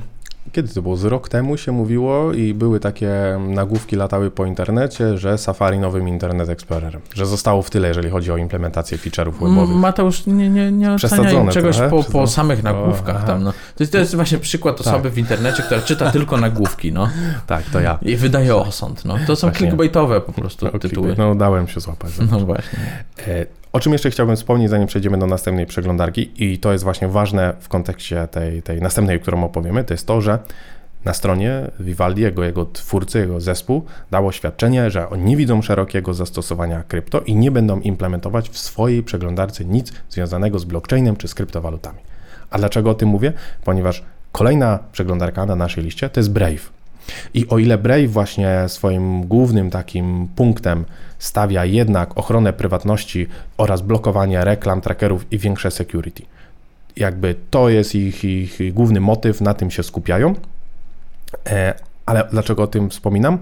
Kiedy 0.52 0.74
to 0.74 0.82
było? 0.82 0.96
Z 0.96 1.04
rok 1.04 1.28
temu 1.28 1.56
się 1.56 1.72
mówiło 1.72 2.32
i 2.32 2.54
były 2.54 2.80
takie 2.80 3.10
nagłówki 3.48 3.96
latały 3.96 4.30
po 4.30 4.46
internecie, 4.46 5.18
że 5.18 5.38
Safari 5.38 5.78
nowym 5.78 6.08
Internet 6.08 6.48
Explorerem. 6.48 7.00
Że 7.14 7.26
zostało 7.26 7.62
w 7.62 7.70
tyle, 7.70 7.88
jeżeli 7.88 8.10
chodzi 8.10 8.32
o 8.32 8.36
implementację 8.36 8.98
feature'ów 8.98 9.32
webowych. 9.32 9.76
Mateusz 9.76 10.26
nie, 10.26 10.50
nie, 10.50 10.72
nie 10.72 10.86
ocenia 10.92 10.96
Przesadzone 10.96 11.52
czegoś 11.52 11.76
trochę, 11.76 11.90
po, 11.90 12.04
po 12.04 12.26
samych 12.26 12.60
O, 12.60 12.62
nagłówkach 12.62 13.16
aha. 13.18 13.26
tam. 13.26 13.42
No. 13.42 13.52
To, 13.52 13.82
jest, 13.82 13.92
to 13.92 13.98
jest 13.98 14.14
właśnie 14.14 14.38
przykład 14.38 14.80
osoby 14.80 15.02
Tak. 15.02 15.12
w 15.12 15.18
internecie, 15.18 15.62
która 15.62 15.80
czyta 15.80 16.10
tylko 16.10 16.36
nagłówki, 16.36 16.92
no. 16.92 17.08
Tak, 17.46 17.64
to 17.64 17.80
ja. 17.80 17.98
I 18.02 18.16
wydaje 18.16 18.56
osąd, 18.56 19.04
no. 19.04 19.18
To 19.26 19.36
są 19.36 19.48
Właśnie. 19.48 19.58
clickbaitowe 19.58 20.20
po 20.20 20.32
prostu 20.32 20.68
No, 20.72 20.78
tytuły. 20.78 21.14
No, 21.18 21.34
dałem 21.34 21.68
się 21.68 21.80
złapać. 21.80 22.12
No 22.30 22.40
właśnie. 22.40 22.78
E, 23.28 23.59
O 23.72 23.80
czym 23.80 23.92
jeszcze 23.92 24.10
chciałbym 24.10 24.36
wspomnieć, 24.36 24.70
zanim 24.70 24.86
przejdziemy 24.86 25.18
do 25.18 25.26
następnej 25.26 25.66
przeglądarki, 25.66 26.30
i 26.44 26.58
to 26.58 26.72
jest 26.72 26.84
właśnie 26.84 27.08
ważne 27.08 27.54
w 27.60 27.68
kontekście 27.68 28.28
tej, 28.28 28.62
tej 28.62 28.80
następnej, 28.80 29.20
którą 29.20 29.44
opowiemy, 29.44 29.84
to 29.84 29.94
jest 29.94 30.06
to, 30.06 30.20
że 30.20 30.38
na 31.04 31.14
stronie 31.14 31.70
Vivaldi, 31.80 32.22
jego, 32.22 32.66
twórcy, 32.66 33.18
jego 33.18 33.40
zespół 33.40 33.84
dał 34.10 34.26
oświadczenie, 34.26 34.90
że 34.90 35.10
oni 35.10 35.24
nie 35.24 35.36
widzą 35.36 35.62
szerokiego 35.62 36.14
zastosowania 36.14 36.82
krypto 36.82 37.20
i 37.20 37.34
nie 37.34 37.50
będą 37.50 37.80
implementować 37.80 38.48
w 38.48 38.58
swojej 38.58 39.02
przeglądarce 39.02 39.64
nic 39.64 39.92
związanego 40.08 40.58
z 40.58 40.64
blockchainem 40.64 41.16
czy 41.16 41.28
z 41.28 41.34
kryptowalutami. 41.34 41.98
A 42.50 42.58
dlaczego 42.58 42.90
o 42.90 42.94
tym 42.94 43.08
mówię? 43.08 43.32
Ponieważ 43.64 44.04
kolejna 44.32 44.78
przeglądarka 44.92 45.46
na 45.46 45.56
naszej 45.56 45.84
liście 45.84 46.10
to 46.10 46.20
jest 46.20 46.32
Brave. 46.32 46.79
I 47.34 47.48
o 47.48 47.58
ile 47.58 47.78
Brave 47.78 48.08
właśnie 48.08 48.64
swoim 48.68 49.26
głównym 49.26 49.70
takim 49.70 50.28
punktem 50.36 50.84
stawia 51.18 51.64
jednak 51.64 52.18
ochronę 52.18 52.52
prywatności 52.52 53.26
oraz 53.56 53.82
blokowanie 53.82 54.44
reklam, 54.44 54.80
trackerów 54.80 55.32
i 55.32 55.38
większe 55.38 55.70
security. 55.70 56.22
Jakby 56.96 57.34
to 57.50 57.68
jest 57.68 57.94
ich, 57.94 58.24
ich 58.24 58.74
główny 58.74 59.00
motyw, 59.00 59.40
na 59.40 59.54
tym 59.54 59.70
się 59.70 59.82
skupiają. 59.82 60.34
E, 61.46 61.74
ale 62.06 62.24
dlaczego 62.30 62.62
o 62.62 62.66
tym 62.66 62.90
wspominam? 62.90 63.38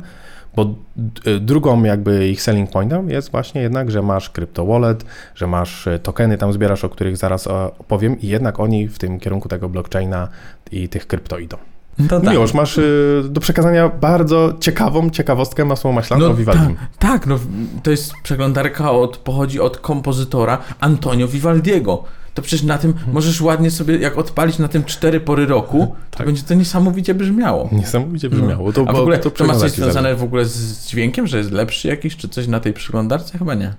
Bo 0.57 0.75
d- 0.97 1.41
drugą 1.41 1.85
jakby 1.85 2.29
ich 2.29 2.43
selling 2.43 2.71
pointem 2.71 3.11
jest 3.11 3.31
właśnie 3.31 3.61
jednak, 3.61 3.91
że 3.91 4.03
masz 4.03 4.31
crypto 4.31 4.67
wallet, 4.67 5.05
że 5.35 5.47
masz 5.47 5.87
e, 5.87 5.99
tokeny 5.99 6.39
tam 6.39 6.53
zbierasz, 6.53 6.85
o 6.85 6.89
których 6.89 7.17
zaraz 7.17 7.47
e, 7.47 7.51
opowiem 7.79 8.21
i 8.21 8.29
jednak 8.29 8.61
oni 8.61 8.89
w 8.89 8.99
tym 8.99 9.21
kierunku 9.21 9.49
tego 9.49 9.69
blockchaina 9.69 10.29
i 10.73 10.89
tych 10.89 11.07
krypto 11.07 11.39
idą. 11.39 11.57
No 11.99 12.21
No 12.23 12.31
Miłosz, 12.31 12.55
masz 12.55 12.79
y, 12.79 13.23
do 13.31 13.41
przekazania 13.41 13.89
bardzo 13.89 14.55
ciekawą 14.61 15.11
ciekawostkę 15.11 15.65
masło 15.65 15.93
maślaną 15.93 16.27
o 16.27 16.35
Vivaldim. 16.35 16.77
ta, 16.77 17.09
tak, 17.09 17.27
no 17.27 17.39
to 17.83 17.91
jest 17.91 18.13
przeglądarka 18.23 18.91
od, 18.93 19.17
pochodzi 19.17 19.61
od 19.61 19.77
kompozytora 19.77 20.59
Antonio 20.81 21.29
Vivaldiego. 21.29 22.05
to 22.35 22.43
przecież 22.43 22.63
na 22.63 22.79
tym 22.79 22.95
możesz 23.13 23.41
ładnie 23.41 23.71
sobie, 23.71 23.97
jak 23.99 24.19
odpalić 24.19 24.59
na 24.59 24.69
tym 24.69 24.85
cztery 24.85 25.21
pory 25.21 25.47
roku, 25.47 25.95
to 26.11 26.19
Tak. 26.19 26.27
będzie 26.27 26.43
to 26.43 26.55
niesamowicie 26.55 27.15
brzmiało. 27.15 27.69
Niesamowicie 27.73 28.31
brzmiało. 28.31 28.73
To, 28.73 28.85
A 28.89 28.93
w 28.93 28.97
ogóle 28.97 29.19
to 29.19 29.31
to 29.31 29.45
ma 29.47 29.55
coś 29.55 29.71
związane 29.73 30.15
w 30.15 30.23
ogóle 30.23 30.45
z 30.45 30.87
dźwiękiem, 30.87 31.27
że 31.27 31.39
jest 31.39 31.51
lepszy 31.53 31.89
jakiś, 31.89 32.17
czy 32.17 32.29
coś 32.29 32.47
na 32.47 32.61
tej 32.61 32.73
przeglądarce? 32.73 33.39
Chyba 33.39 33.55
nie. 33.55 33.75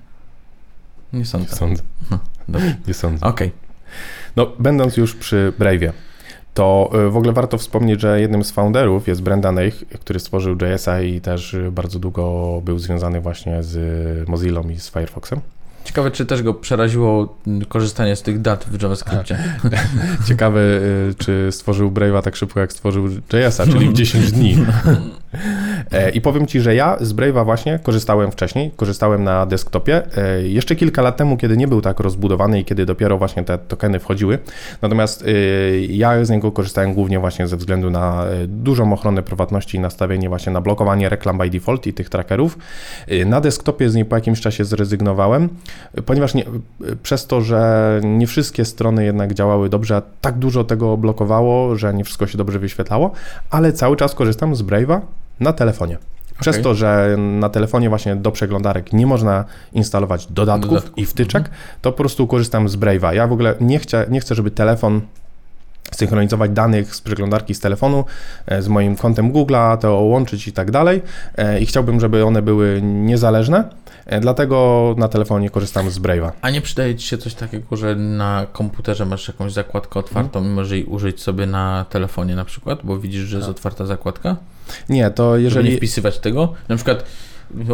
Nie 1.13 1.19
Nie 1.19 1.25
sądzę. 1.25 1.55
sądzę. 1.55 1.83
Dobrze. 2.49 2.75
Nie 2.87 2.93
sądzę. 2.93 3.25
Okej. 3.25 3.51
No, 4.35 4.47
będąc 4.59 4.97
już 4.97 5.15
przy 5.15 5.53
Brave'ie, 5.59 5.91
to 6.59 6.89
y, 7.07 7.09
w 7.09 7.17
ogóle 7.17 7.33
warto 7.33 7.57
wspomnieć, 7.57 8.01
że 8.01 8.21
jednym 8.21 8.43
z 8.43 8.51
founderów 8.51 9.07
jest 9.07 9.21
Brendan 9.21 9.57
Eich, 9.59 9.83
który 9.99 10.19
stworzył 10.19 10.55
JS-a 10.61 11.01
i 11.01 11.21
też 11.21 11.55
bardzo 11.71 11.99
długo 11.99 12.61
był 12.65 12.79
związany 12.79 13.21
właśnie 13.21 13.63
z 13.63 14.29
Mozillą 14.29 14.69
i 14.69 14.79
z 14.79 14.91
Firefoxem. 14.91 15.41
Ciekawe, 15.83 16.11
czy 16.11 16.25
też 16.25 16.43
go 16.43 16.53
przeraziło 16.53 17.37
korzystanie 17.67 18.15
z 18.15 18.21
tych 18.21 18.41
dat 18.41 18.65
w 18.71 18.81
JavaScriptie. 18.81 19.37
Ciekawe, 20.27 20.59
y, 20.59 21.15
czy 21.17 21.47
stworzył 21.51 21.91
Brave'a 21.91 22.21
tak 22.21 22.35
szybko, 22.35 22.59
jak 22.59 22.71
stworzył 22.71 23.09
JS-a, 23.09 23.65
czyli 23.65 23.89
w 23.89 23.93
10 23.93 24.31
dni. 24.31 24.57
E, 25.91 26.09
I 26.09 26.21
powiem 26.21 26.47
Ci, 26.47 26.61
że 26.61 26.75
ja 26.75 26.97
z 27.01 27.13
Brave'a 27.13 27.45
właśnie 27.45 27.79
korzystałem 27.83 28.31
wcześniej, 28.31 28.71
korzystałem 28.75 29.23
na 29.23 29.45
desktopie, 29.45 30.17
e, 30.17 30.47
jeszcze 30.47 30.75
kilka 30.75 31.01
lat 31.01 31.17
temu, 31.17 31.37
kiedy 31.37 31.57
nie 31.57 31.67
był 31.67 31.81
tak 31.81 31.99
rozbudowany 31.99 32.59
i 32.59 32.65
kiedy 32.65 32.85
dopiero 32.85 33.17
właśnie 33.17 33.43
te 33.43 33.57
tokeny 33.57 33.99
wchodziły. 33.99 34.39
Natomiast 34.81 35.21
y, 35.21 35.87
ja 35.89 36.25
z 36.25 36.29
niego 36.29 36.51
korzystałem 36.51 36.93
głównie 36.93 37.19
właśnie 37.19 37.47
ze 37.47 37.57
względu 37.57 37.89
na 37.89 38.25
y, 38.43 38.47
dużą 38.47 38.93
ochronę 38.93 39.23
prywatności 39.23 39.77
i 39.77 39.79
nastawienie 39.79 40.29
właśnie 40.29 40.53
na 40.53 40.61
blokowanie 40.61 41.09
reklam 41.09 41.37
by 41.37 41.49
default 41.49 41.87
i 41.87 41.93
tych 41.93 42.09
trackerów. 42.09 42.57
Na 43.25 43.41
desktopie 43.41 43.89
z 43.89 43.95
niej 43.95 44.05
po 44.05 44.15
jakimś 44.15 44.41
czasie 44.41 44.65
zrezygnowałem, 44.65 45.49
ponieważ 46.05 46.33
nie, 46.33 46.45
przez 47.03 47.27
to, 47.27 47.41
że 47.41 48.01
nie 48.03 48.27
wszystkie 48.27 48.65
strony 48.65 49.05
jednak 49.05 49.33
działały 49.33 49.69
dobrze, 49.69 49.95
a 49.95 50.01
tak 50.21 50.37
dużo 50.37 50.63
tego 50.63 50.97
blokowało, 50.97 51.75
że 51.75 51.93
nie 51.93 52.03
wszystko 52.03 52.27
się 52.27 52.37
dobrze 52.37 52.59
wyświetlało, 52.59 53.11
ale 53.49 53.73
cały 53.73 53.97
czas 53.97 54.15
korzystam 54.15 54.55
z 54.55 54.63
Brave'a 54.63 55.01
na 55.39 55.53
telefonie. 55.53 55.97
Przez 56.39 56.55
Okej. 56.55 56.63
to, 56.63 56.73
że 56.73 57.15
na 57.17 57.49
telefonie 57.49 57.89
właśnie 57.89 58.15
do 58.15 58.31
przeglądarek 58.31 58.93
nie 58.93 59.07
można 59.07 59.45
instalować 59.73 60.27
dodatków, 60.27 60.69
Dodatków, 60.69 60.97
i 60.97 61.05
wtyczek, 61.05 61.49
to 61.81 61.91
po 61.91 61.97
prostu 61.97 62.27
korzystam 62.27 62.69
z 62.69 62.75
Brave'a. 62.75 63.13
Ja 63.13 63.27
w 63.27 63.31
ogóle 63.31 63.55
nie 63.61 63.79
chcę, 63.79 64.05
nie 64.09 64.19
chcę 64.19 64.35
żeby 64.35 64.51
telefon 64.51 65.01
synchronizować 65.91 66.51
danych 66.51 66.95
z 66.95 67.01
przeglądarki 67.01 67.55
z 67.55 67.59
telefonu 67.59 68.05
e, 68.47 68.61
z 68.61 68.67
moim 68.67 68.95
kontem 68.95 69.31
Google'a, 69.33 69.77
to 69.77 69.93
łączyć 70.01 70.47
i 70.47 70.51
tak 70.53 70.71
dalej. 70.71 71.01
E, 71.37 71.59
I 71.59 71.65
chciałbym, 71.65 71.99
żeby 71.99 72.25
one 72.25 72.41
były 72.41 72.79
niezależne, 72.83 73.69
e, 74.05 74.19
dlatego 74.19 74.95
na 74.97 75.07
telefonie 75.07 75.49
korzystam 75.49 75.89
z 75.89 75.99
Brave'a. 75.99 76.31
A 76.41 76.49
nie 76.49 76.61
przydaje 76.61 76.95
Ci 76.95 77.07
się 77.07 77.17
coś 77.17 77.33
takiego, 77.33 77.75
że 77.77 77.95
na 77.95 78.45
komputerze 78.51 79.05
masz 79.05 79.27
jakąś 79.27 79.51
zakładkę 79.53 79.99
otwartą 79.99 80.43
i 80.43 80.47
możesz 80.47 80.71
jej 80.71 80.85
użyć 80.85 81.21
sobie 81.21 81.45
na 81.45 81.85
telefonie 81.89 82.35
na 82.35 82.45
przykład, 82.45 82.79
bo 82.83 82.99
widzisz, 82.99 83.21
że 83.23 83.37
jest 83.37 83.49
otwarta 83.49 83.85
zakładka? 83.85 84.35
Nie, 84.89 85.11
to 85.11 85.37
Jeżeli... 85.37 85.63
Żeby 85.63 85.69
nie 85.73 85.77
wpisywać 85.77 86.19
tego? 86.19 86.53
Na 86.69 86.75
przykład 86.75 87.03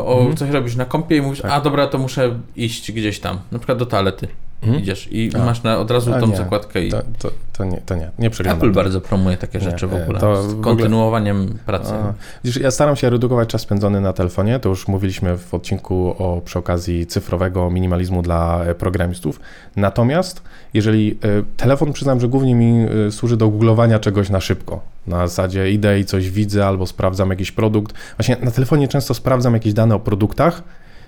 o, 0.05 0.17
Mhm. 0.19 0.37
coś 0.37 0.49
robisz 0.49 0.75
na 0.75 0.85
kompie 0.85 1.17
i 1.17 1.21
mówisz, 1.21 1.41
Tak. 1.41 1.51
a 1.51 1.61
dobra, 1.61 1.87
to 1.87 1.97
muszę 1.97 2.39
iść 2.55 2.91
gdzieś 2.91 3.19
tam, 3.19 3.39
na 3.51 3.59
przykład 3.59 3.77
do 3.77 3.85
toalety. 3.85 4.27
Mhm. 4.63 4.81
Idziesz 4.83 5.07
i 5.11 5.31
A. 5.35 5.45
masz 5.45 5.63
na, 5.63 5.77
od 5.77 5.91
razu 5.91 6.13
A 6.13 6.19
tą 6.19 6.27
nie, 6.27 6.37
zakładkę 6.37 6.83
i 6.83 6.91
To, 6.91 7.01
to, 7.19 7.29
to 7.57 7.65
nie, 7.65 7.81
to 7.85 7.95
nie, 7.95 8.11
nie 8.19 8.29
przeglądam. 8.29 8.57
Apple 8.57 8.67
tego. 8.67 8.75
bardzo 8.83 9.01
promuje 9.01 9.37
takie 9.37 9.59
Nie, 9.59 9.65
rzeczy 9.65 9.87
w 9.87 9.93
e, 9.93 10.03
ogóle. 10.03 10.19
to 10.19 10.43
z 10.43 10.45
w 10.45 10.49
ogóle- 10.49 10.63
kontynuowaniem 10.63 11.57
pracy. 11.65 11.93
A, 11.93 12.13
widzisz, 12.43 12.61
ja 12.63 12.71
staram 12.71 12.95
się 12.95 13.09
redukować 13.09 13.49
czas 13.49 13.61
spędzony 13.61 14.01
na 14.01 14.13
telefonie, 14.13 14.59
to 14.59 14.69
już 14.69 14.87
mówiliśmy 14.87 15.37
w 15.37 15.53
odcinku 15.53 16.15
o, 16.17 16.41
przy 16.45 16.59
okazji 16.59 17.05
cyfrowego 17.07 17.69
minimalizmu 17.69 18.21
dla 18.21 18.63
e, 18.65 18.75
programistów. 18.75 19.39
Natomiast 19.75 20.41
jeżeli 20.73 21.11
e, 21.11 21.17
telefon, 21.57 21.93
przyznam, 21.93 22.19
że 22.19 22.27
głównie 22.27 22.55
mi 22.55 22.85
służy 23.11 23.37
do 23.37 23.49
googlowania 23.49 23.99
czegoś 23.99 24.29
na 24.29 24.41
szybko. 24.41 24.81
Na 25.07 25.27
zasadzie 25.27 25.71
idę 25.71 25.99
i 25.99 26.05
coś 26.05 26.29
widzę 26.29 26.67
albo 26.67 26.85
sprawdzam 26.87 27.29
jakiś 27.29 27.51
produkt. 27.51 27.95
Właśnie 28.17 28.37
na 28.41 28.51
telefonie 28.51 28.87
często 28.87 29.13
sprawdzam 29.13 29.53
jakieś 29.53 29.73
dane 29.73 29.95
o 29.95 29.99
produktach 29.99 30.63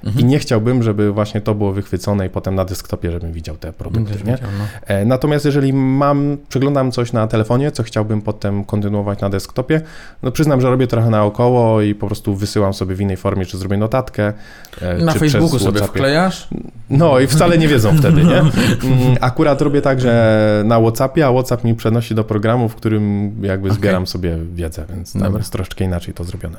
Mhm. 0.05 0.21
i 0.25 0.29
nie 0.29 0.39
chciałbym, 0.39 0.83
żeby 0.83 1.11
właśnie 1.11 1.41
to 1.41 1.55
było 1.55 1.71
wychwycone 1.73 2.25
i 2.25 2.29
potem 2.29 2.55
na 2.55 2.65
desktopie, 2.65 3.11
żebym 3.11 3.31
widział 3.31 3.55
te 3.57 3.73
produkty, 3.73 4.11
nie? 4.11 4.17
wiedział, 4.31 4.49
no. 4.59 4.65
E, 4.87 5.05
Natomiast 5.05 5.45
jeżeli 5.45 5.73
mam, 5.73 6.37
przeglądam 6.49 6.91
coś 6.91 7.13
na 7.13 7.27
telefonie, 7.27 7.71
co 7.71 7.83
chciałbym 7.83 8.21
potem 8.21 8.63
kontynuować 8.63 9.21
na 9.21 9.29
desktopie, 9.29 9.81
no 10.23 10.31
przyznam, 10.31 10.61
że 10.61 10.69
robię 10.69 10.87
trochę 10.87 11.09
naokoło 11.09 11.81
i 11.81 11.95
po 11.95 12.07
prostu 12.07 12.35
wysyłam 12.35 12.73
sobie 12.73 12.95
w 12.95 13.01
innej 13.01 13.17
formie, 13.17 13.45
czy 13.45 13.57
zrobię 13.57 13.77
notatkę. 13.77 14.33
e, 14.81 14.97
Na 14.97 15.13
Facebooku 15.13 15.59
sobie 15.59 15.81
wklejasz? 15.81 16.47
No 16.89 17.19
i 17.19 17.27
wcale 17.27 17.57
nie 17.57 17.67
wiedzą 17.67 17.97
wtedy, 17.97 18.23
nie? 18.23 18.37
Mm, 18.83 19.17
Akurat 19.21 19.61
robię 19.61 19.81
tak, 19.81 20.01
że 20.01 20.63
na 20.65 20.79
Whatsappie, 20.79 21.27
a 21.27 21.31
Whatsapp 21.31 21.63
mi 21.63 21.75
przenosi 21.75 22.15
do 22.15 22.23
programu, 22.23 22.69
w 22.69 22.75
którym 22.75 23.31
jakby 23.41 23.67
Okej. 23.67 23.77
zbieram 23.79 24.07
sobie 24.07 24.37
wiedzę, 24.53 24.85
więc 24.95 25.13
tam 25.13 25.21
Dobra. 25.21 25.37
jest 25.37 25.51
troszeczkę 25.51 25.83
inaczej 25.85 26.13
to 26.13 26.23
zrobione. 26.23 26.57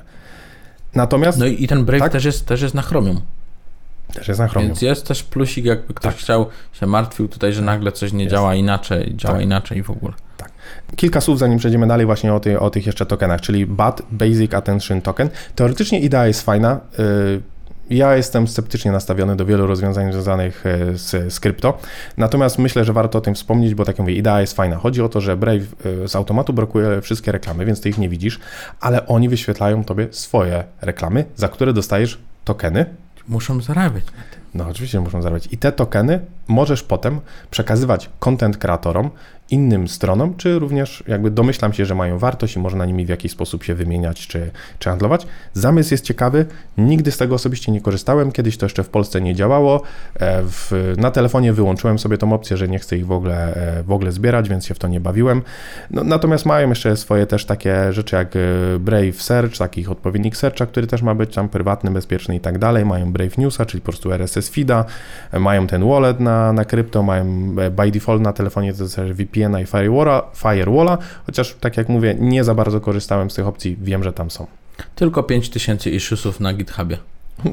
Natomiast 0.95 1.39
No 1.39 1.47
i 1.47 1.65
i 1.65 1.69
ten 1.69 1.85
Brave 1.85 2.03
Tak. 2.03 2.13
też, 2.13 2.25
jest, 2.25 2.47
też 2.47 2.63
jest 2.63 2.75
na 2.75 2.83
Chromium. 2.83 3.21
też 4.15 4.29
jest 4.29 4.41
na 4.41 4.49
Chromium. 4.49 4.69
Więc 4.71 4.83
jest 4.83 5.07
też 5.09 5.23
plusik, 5.23 5.65
jakby 5.65 5.95
ktoś 5.95 6.15
Tak. 6.15 6.23
chciał, 6.23 6.47
się 6.73 6.87
martwił 6.87 7.29
tutaj, 7.29 7.53
że 7.53 7.63
nagle 7.63 7.93
coś 7.93 8.13
nie 8.13 8.25
Jest. 8.25 8.33
działa 8.37 8.55
inaczej, 8.55 9.13
działa 9.17 9.35
Tak. 9.35 9.45
inaczej 9.45 9.83
w 9.83 9.91
ogóle. 9.91 10.15
Kilka 10.97 11.21
słów, 11.21 11.39
zanim 11.39 11.59
przejdziemy 11.59 11.87
dalej 11.87 12.07
właśnie 12.07 12.35
o, 12.35 12.41
ty, 12.41 12.61
o 12.61 12.71
tych 12.71 12.87
jeszcze 12.87 13.07
tokenach, 13.07 13.41
czyli 13.41 13.67
BAT, 13.67 14.03
Basic 14.11 14.55
Attention 14.55 15.01
Token. 15.03 15.31
Teoretycznie 15.55 16.01
idea 16.01 16.27
jest 16.27 16.43
fajna. 16.43 16.81
y, 16.99 17.41
Ja 17.91 18.17
jestem 18.17 18.49
sceptycznie 18.49 18.93
nastawiony 18.93 19.37
do 19.37 19.47
wielu 19.47 19.67
rozwiązań 19.67 20.13
związanych 20.13 20.67
y, 20.67 20.99
z, 20.99 21.33
z 21.33 21.41
krypto, 21.41 21.79
natomiast 22.17 22.59
myślę, 22.59 22.85
że 22.85 22.93
warto 22.93 23.19
o 23.19 23.21
tym 23.21 23.35
wspomnieć, 23.35 23.75
bo 23.75 23.85
tak 23.85 23.95
jak 23.99 23.99
mówię, 23.99 24.15
idea 24.15 24.41
jest 24.41 24.53
fajna. 24.57 24.77
Chodzi 24.77 25.03
o 25.03 25.09
to, 25.09 25.21
że 25.21 25.37
Brave 25.37 25.87
y, 26.05 26.09
z 26.09 26.17
automatu 26.17 26.53
blokuje 26.53 27.01
wszystkie 27.01 27.33
reklamy, 27.33 27.65
więc 27.65 27.81
ty 27.81 27.89
ich 27.89 27.99
nie 27.99 28.09
widzisz, 28.09 28.41
ale 28.81 29.07
oni 29.07 29.29
wyświetlają 29.29 29.85
tobie 29.85 30.09
swoje 30.11 30.65
reklamy, 30.81 31.25
za 31.37 31.49
które 31.49 31.73
dostajesz 31.73 32.19
tokeny, 32.45 32.87
Muszą 33.29 33.61
zarabiać. 33.61 34.05
no 34.55 34.69
oczywiście 34.69 35.01
muszą 35.01 35.23
zarabiać. 35.23 35.49
I 35.53 35.59
te 35.59 35.73
tokeny 35.73 36.21
możesz 36.49 36.83
potem 36.83 37.21
przekazywać 37.51 38.11
content 38.19 38.57
kreatorom, 38.59 39.11
innym 39.51 39.89
stronom, 39.89 40.37
czy 40.37 40.59
również 40.59 41.05
jakby 41.07 41.31
domyślam 41.31 41.73
się, 41.73 41.85
że 41.85 41.95
mają 41.95 42.19
wartość 42.19 42.57
i 42.57 42.59
można 42.59 42.87
nimi 42.87 43.07
w 43.07 43.09
jakiś 43.09 43.33
sposób 43.33 43.65
się 43.65 43.75
wymieniać 43.75 44.27
czy, 44.27 44.51
czy 44.79 44.89
handlować. 44.89 45.27
Zamysł 45.53 45.95
jest 45.95 46.05
ciekawy, 46.05 46.47
nigdy 46.79 47.13
z 47.13 47.17
tego 47.17 47.35
osobiście 47.35 47.73
nie 47.73 47.81
korzystałem, 47.81 48.33
kiedyś 48.33 48.57
to 48.57 48.67
jeszcze 48.67 48.83
w 48.85 48.89
Polsce 48.89 49.21
nie 49.21 49.35
działało. 49.35 49.83
E, 50.21 50.43
W, 50.43 50.95
na 50.97 51.11
telefonie 51.11 51.53
wyłączyłem 51.53 51.99
sobie 51.99 52.19
tą 52.19 52.33
opcję, 52.33 52.57
że 52.57 52.69
nie 52.69 52.79
chcę 52.79 52.97
ich 52.97 53.07
w 53.07 53.13
ogóle, 53.13 53.55
e, 53.55 53.83
w 53.83 53.93
ogóle 53.93 54.13
zbierać, 54.13 54.49
więc 54.49 54.67
się 54.67 54.75
w 54.75 54.79
to 54.79 54.89
nie 54.89 55.01
bawiłem. 55.01 55.43
No, 55.91 56.05
natomiast 56.05 56.47
mają 56.47 56.69
jeszcze 56.69 56.97
swoje 56.97 57.27
też 57.27 57.45
takie 57.45 57.93
rzeczy 57.93 58.17
jak 58.17 58.37
e, 58.37 58.41
Brave 58.79 59.23
Search, 59.23 59.59
taki 59.59 59.81
ich 59.81 59.91
odpowiednik 59.91 60.37
Searcha, 60.37 60.67
który 60.67 60.87
też 60.87 61.03
ma 61.03 61.15
być 61.15 61.35
tam 61.35 61.49
prywatny, 61.49 61.91
bezpieczny 61.91 62.37
i 62.37 62.41
tak 62.41 62.59
dalej. 62.59 62.85
Mają 62.85 63.13
Brave 63.13 63.39
Newsa, 63.39 63.67
czyli 63.67 63.81
po 63.81 63.85
prostu 63.85 64.13
RSS 64.13 64.49
feeda, 64.49 64.85
mają 65.33 65.67
ten 65.67 65.89
wallet 65.89 66.21
na, 66.21 66.53
na 66.53 66.65
krypto, 66.65 67.03
mają 67.03 67.55
by 67.71 67.91
default 67.91 68.23
na 68.23 68.33
telefonie 68.33 68.75
to 68.75 68.89
też 68.89 69.13
VPN-a 69.39 69.61
i 69.61 69.67
Firewalla, 69.67 70.23
Firewalla, 70.35 70.99
chociaż 71.27 71.57
tak 71.61 71.77
jak 71.77 71.89
mówię, 71.89 72.17
nie 72.19 72.45
za 72.45 72.55
bardzo 72.55 72.81
korzystałem 72.81 73.31
z 73.31 73.35
tych 73.35 73.47
opcji, 73.47 73.77
wiem, 73.83 74.05
że 74.05 74.13
tam 74.13 74.31
są. 74.31 74.47
Tylko 74.95 75.23
5000 75.23 75.91
issuesów 75.91 76.41
na 76.41 76.53
GitHubie. 76.53 76.99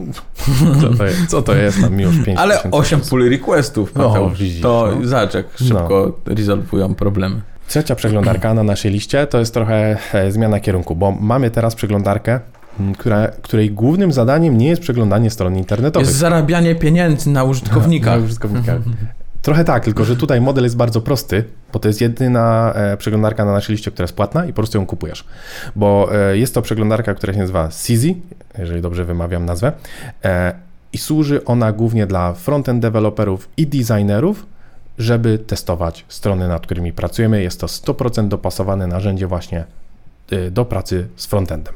Co 0.81 0.89
to 0.97 1.05
jest, 1.05 1.27
co 1.27 1.41
to 1.41 1.55
jest 1.55 1.81
tam 1.81 1.99
już 1.99 2.25
5 2.25 2.39
Ale 2.39 2.63
8 2.71 3.01
pull 3.01 3.29
requestów, 3.29 3.95
No, 3.95 4.09
Mateusz. 4.09 4.39
widzisz, 4.39 4.61
to 4.61 4.93
no. 5.01 5.07
zobacz, 5.07 5.33
jak 5.33 5.45
szybko 5.57 6.19
rezolwują 6.25 6.95
problemy. 6.95 7.41
Trzecia 7.67 7.95
przeglądarka 7.95 8.53
na 8.53 8.63
naszej 8.63 8.91
liście 8.91 9.27
to 9.27 9.39
jest 9.39 9.53
trochę 9.53 9.97
e, 10.13 10.31
zmiana 10.31 10.59
kierunku, 10.59 10.95
bo 10.95 11.11
mamy 11.11 11.51
teraz 11.51 11.75
przeglądarkę, 11.75 12.39
która, 12.97 13.27
której 13.27 13.71
głównym 13.71 14.11
zadaniem 14.11 14.57
nie 14.57 14.67
jest 14.67 14.81
przeglądanie 14.81 15.29
stron 15.29 15.57
internetowych. 15.57 16.07
Jest 16.07 16.19
zarabianie 16.19 16.75
pieniędzy 16.75 17.29
na 17.29 17.43
użytkownikach. 17.43 18.19
Na 18.19 18.25
użytkownikach. 18.25 18.79
Trochę 19.45 19.63
tak, 19.63 19.83
tylko 19.83 20.05
że 20.05 20.15
tutaj 20.15 20.41
model 20.41 20.63
jest 20.63 20.77
bardzo 20.77 21.01
prosty, 21.01 21.43
bo 21.73 21.79
to 21.79 21.87
jest 21.87 22.01
jedyna 22.01 22.73
e, 22.75 22.97
przeglądarka 22.97 23.45
na 23.45 23.53
naszej 23.53 23.75
liście, 23.75 23.91
która 23.91 24.03
jest 24.03 24.15
płatna 24.15 24.45
i 24.45 24.47
po 24.47 24.55
prostu 24.55 24.77
ją 24.77 24.85
kupujesz. 24.85 25.25
Bo 25.75 26.09
e, 26.15 26.37
jest 26.37 26.53
to 26.53 26.61
przeglądarka, 26.61 27.13
która 27.13 27.33
się 27.33 27.39
nazywa 27.39 27.71
Sizi, 27.71 28.21
jeżeli 28.57 28.81
dobrze 28.81 29.05
wymawiam 29.05 29.45
nazwę, 29.45 29.71
e, 30.23 30.53
i 30.93 30.97
służy 30.97 31.45
ona 31.45 31.71
głównie 31.71 32.07
dla 32.07 32.33
frontend 32.33 32.81
deweloperów 32.81 33.49
i 33.57 33.67
designerów, 33.67 34.45
żeby 34.97 35.39
testować 35.39 36.05
strony, 36.07 36.47
nad 36.47 36.61
którymi 36.61 36.93
pracujemy. 36.93 37.43
Jest 37.43 37.59
to 37.59 37.67
100% 37.67 38.27
dopasowane 38.27 38.87
narzędzie 38.87 39.27
właśnie 39.27 39.65
do 40.51 40.65
pracy 40.65 41.07
z 41.15 41.25
frontendem. 41.25 41.73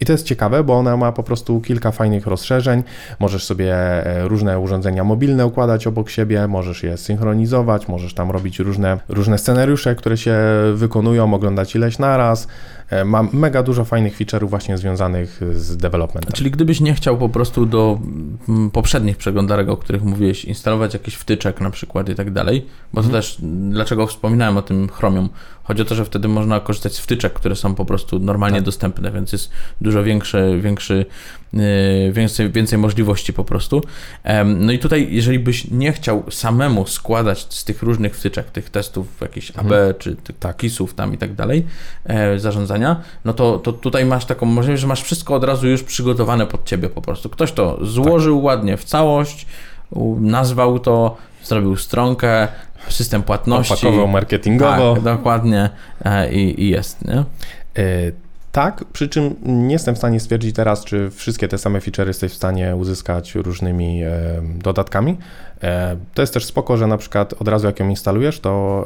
I 0.00 0.04
to 0.04 0.12
jest 0.12 0.26
ciekawe, 0.26 0.64
bo 0.64 0.78
ona 0.78 0.96
ma 0.96 1.12
po 1.12 1.22
prostu 1.22 1.60
kilka 1.60 1.90
fajnych 1.90 2.26
rozszerzeń. 2.26 2.82
Możesz 3.18 3.44
sobie 3.44 3.74
e, 3.74 4.28
różne 4.28 4.58
urządzenia 4.58 5.04
mobilne 5.04 5.46
układać 5.46 5.86
obok 5.86 6.10
siebie, 6.10 6.48
możesz 6.48 6.82
je 6.82 6.96
synchronizować, 6.96 7.88
możesz 7.88 8.14
tam 8.14 8.30
robić 8.30 8.58
różne, 8.58 8.98
różne 9.08 9.38
scenariusze, 9.38 9.94
które 9.94 10.16
się 10.16 10.36
wykonują, 10.74 11.34
oglądać 11.34 11.74
ileś 11.74 11.98
naraz. 11.98 12.48
E, 12.90 13.04
Mam 13.04 13.28
mega 13.32 13.62
dużo 13.62 13.84
fajnych 13.84 14.16
feature'ów 14.18 14.48
właśnie 14.48 14.78
związanych 14.78 15.40
z 15.52 15.76
developmentem. 15.76 16.32
Czyli 16.32 16.50
gdybyś 16.50 16.80
nie 16.80 16.94
chciał 16.94 17.18
po 17.18 17.28
prostu 17.28 17.66
do 17.66 17.98
poprzednich 18.72 19.16
przeglądarek, 19.16 19.68
o 19.68 19.76
których 19.76 20.02
mówiłeś, 20.04 20.44
instalować 20.44 20.94
jakiś 20.94 21.14
wtyczek 21.14 21.60
na 21.60 21.70
przykład 21.70 22.08
i 22.08 22.14
tak 22.14 22.30
dalej, 22.30 22.66
bo 22.92 23.02
to 23.02 23.08
też, 23.08 23.38
dlaczego 23.70 24.06
wspominałem 24.06 24.56
o 24.56 24.62
tym 24.62 24.88
Chromium, 24.88 25.28
chodzi 25.62 25.82
o 25.82 25.84
to, 25.84 25.94
że 25.94 26.04
wtedy 26.04 26.28
można 26.28 26.60
korzystać 26.60 26.94
z 26.94 26.98
wtyczek, 26.98 27.32
które 27.32 27.56
są 27.56 27.74
po 27.74 27.84
prostu 27.84 28.18
normalnie 28.18 28.58
Tak. 28.58 28.64
dostępne, 28.64 29.10
więc 29.10 29.32
jest 29.32 29.50
dużo 29.80 30.02
większy, 30.02 30.58
większy, 30.62 31.06
więcej, 32.12 32.50
więcej 32.50 32.78
możliwości 32.78 33.32
po 33.32 33.44
prostu. 33.44 33.82
No 34.44 34.72
i 34.72 34.78
tutaj, 34.78 35.08
jeżeli 35.10 35.38
byś 35.38 35.70
nie 35.70 35.92
chciał 35.92 36.24
samemu 36.30 36.86
składać 36.86 37.46
z 37.54 37.64
tych 37.64 37.82
różnych 37.82 38.16
wtyczek, 38.16 38.50
tych 38.50 38.70
testów, 38.70 39.06
jakichś 39.20 39.50
AB, 39.50 39.72
czy 39.98 40.16
tych 40.16 40.56
KISów 40.56 40.94
tam 40.94 41.14
i 41.14 41.18
tak 41.18 41.34
dalej, 41.34 41.66
e, 42.04 42.38
zarządzania, 42.38 43.00
no 43.24 43.32
to, 43.32 43.58
to 43.58 43.72
tutaj 43.72 44.04
masz 44.04 44.24
taką 44.24 44.46
możliwość, 44.46 44.80
że 44.80 44.88
masz 44.88 45.02
wszystko 45.02 45.34
od 45.34 45.44
razu 45.44 45.68
już 45.68 45.82
przygotowane 45.82 46.46
pod 46.46 46.64
ciebie 46.64 46.88
po 46.88 47.02
prostu. 47.02 47.28
Ktoś 47.28 47.52
to 47.52 47.78
złożył 47.82 48.42
ładnie 48.42 48.76
w 48.76 48.84
całość, 48.84 49.46
nazwał 50.20 50.78
to, 50.78 51.16
zrobił 51.44 51.76
stronkę, 51.76 52.48
system 52.88 53.22
płatności. 53.22 53.72
Opakował 53.72 54.08
marketingowo. 54.08 54.94
Tak, 54.94 55.02
dokładnie 55.02 55.70
e, 56.04 56.32
i, 56.32 56.62
i 56.62 56.68
jest, 56.68 57.04
nie? 57.04 57.14
E, 57.14 58.27
Tak, 58.58 58.84
przy 58.92 59.08
czym 59.08 59.34
nie 59.42 59.72
jestem 59.72 59.94
w 59.94 59.98
stanie 59.98 60.20
stwierdzić 60.20 60.56
teraz, 60.56 60.84
czy 60.84 61.10
wszystkie 61.10 61.48
te 61.48 61.58
same 61.58 61.80
feature 61.80 62.06
jesteś 62.06 62.32
w 62.32 62.36
stanie 62.36 62.76
uzyskać 62.76 63.34
różnymi 63.34 64.02
dodatkami. 64.42 65.16
E, 65.62 65.96
to 66.14 66.22
jest 66.22 66.34
też 66.34 66.44
spoko, 66.44 66.76
że 66.76 66.86
na 66.86 66.96
przykład 66.96 67.34
od 67.38 67.48
razu 67.48 67.66
jak 67.66 67.80
ją 67.80 67.88
instalujesz, 67.88 68.40
to 68.40 68.84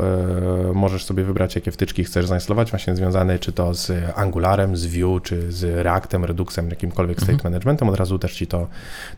e, 0.70 0.72
możesz 0.72 1.04
sobie 1.04 1.24
wybrać, 1.24 1.54
jakie 1.54 1.70
wtyczki 1.70 2.04
chcesz 2.04 2.26
zainstalować, 2.26 2.70
właśnie 2.70 2.96
związane 2.96 3.38
czy 3.38 3.52
to 3.52 3.74
z 3.74 3.92
Angularem, 4.16 4.76
z 4.76 4.86
Vue, 4.86 5.20
czy 5.20 5.52
z 5.52 5.64
Reactem, 5.82 6.24
Reduxem, 6.24 6.70
jakimkolwiek 6.70 7.20
state 7.20 7.38
managementem, 7.44 7.88
od 7.88 7.96
razu 7.96 8.18
też 8.18 8.34
ci 8.34 8.46
to, 8.46 8.66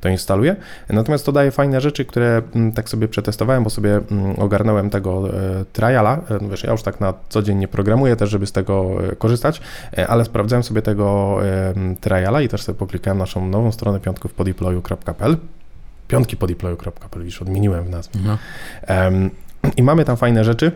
to 0.01 0.09
instaluje. 0.09 0.57
Natomiast 0.89 1.27
to 1.27 1.33
daje 1.33 1.51
fajne 1.51 1.81
rzeczy, 1.81 2.05
które 2.05 2.43
mm, 2.55 2.73
tak 2.73 2.89
sobie 2.89 3.09
przetestowałem, 3.09 3.65
bo 3.65 3.71
sobie 3.71 4.01
mm, 4.11 4.39
ogarnąłem 4.39 4.91
tego 4.91 5.29
e, 5.29 5.65
triala. 5.73 6.21
E, 6.31 6.49
Wiesz, 6.51 6.65
ja 6.65 6.73
już 6.73 6.83
tak 6.83 7.01
na 7.01 7.15
co 7.29 7.43
dzień 7.43 7.59
nie 7.59 7.69
programuję 7.69 8.17
też, 8.17 8.31
żeby 8.31 8.47
z 8.47 8.53
tego 8.53 8.91
korzystać, 9.19 9.61
ale 10.09 10.25
sprawdzałem 10.25 10.63
sobie 10.63 10.83
tego 10.83 11.39
triala 12.01 12.43
i 12.43 12.49
też 12.49 12.63
sobie 12.63 12.79
poklikałem 12.79 13.19
naszą 13.19 13.49
nową 13.49 13.73
stronę 13.73 14.01
piątków 14.01 14.35
podeployu.pl 14.35 15.37
piątki 16.15 16.37
podeployu.pl, 16.37 17.25
już 17.25 17.43
odmieniłem 17.43 17.85
w 17.85 17.91
nazwie. 17.91 18.21
No. 18.27 18.39
Em, 18.83 19.31
I 19.77 19.83
mamy 19.83 20.05
tam 20.05 20.17
fajne 20.17 20.45
rzeczy. 20.45 20.73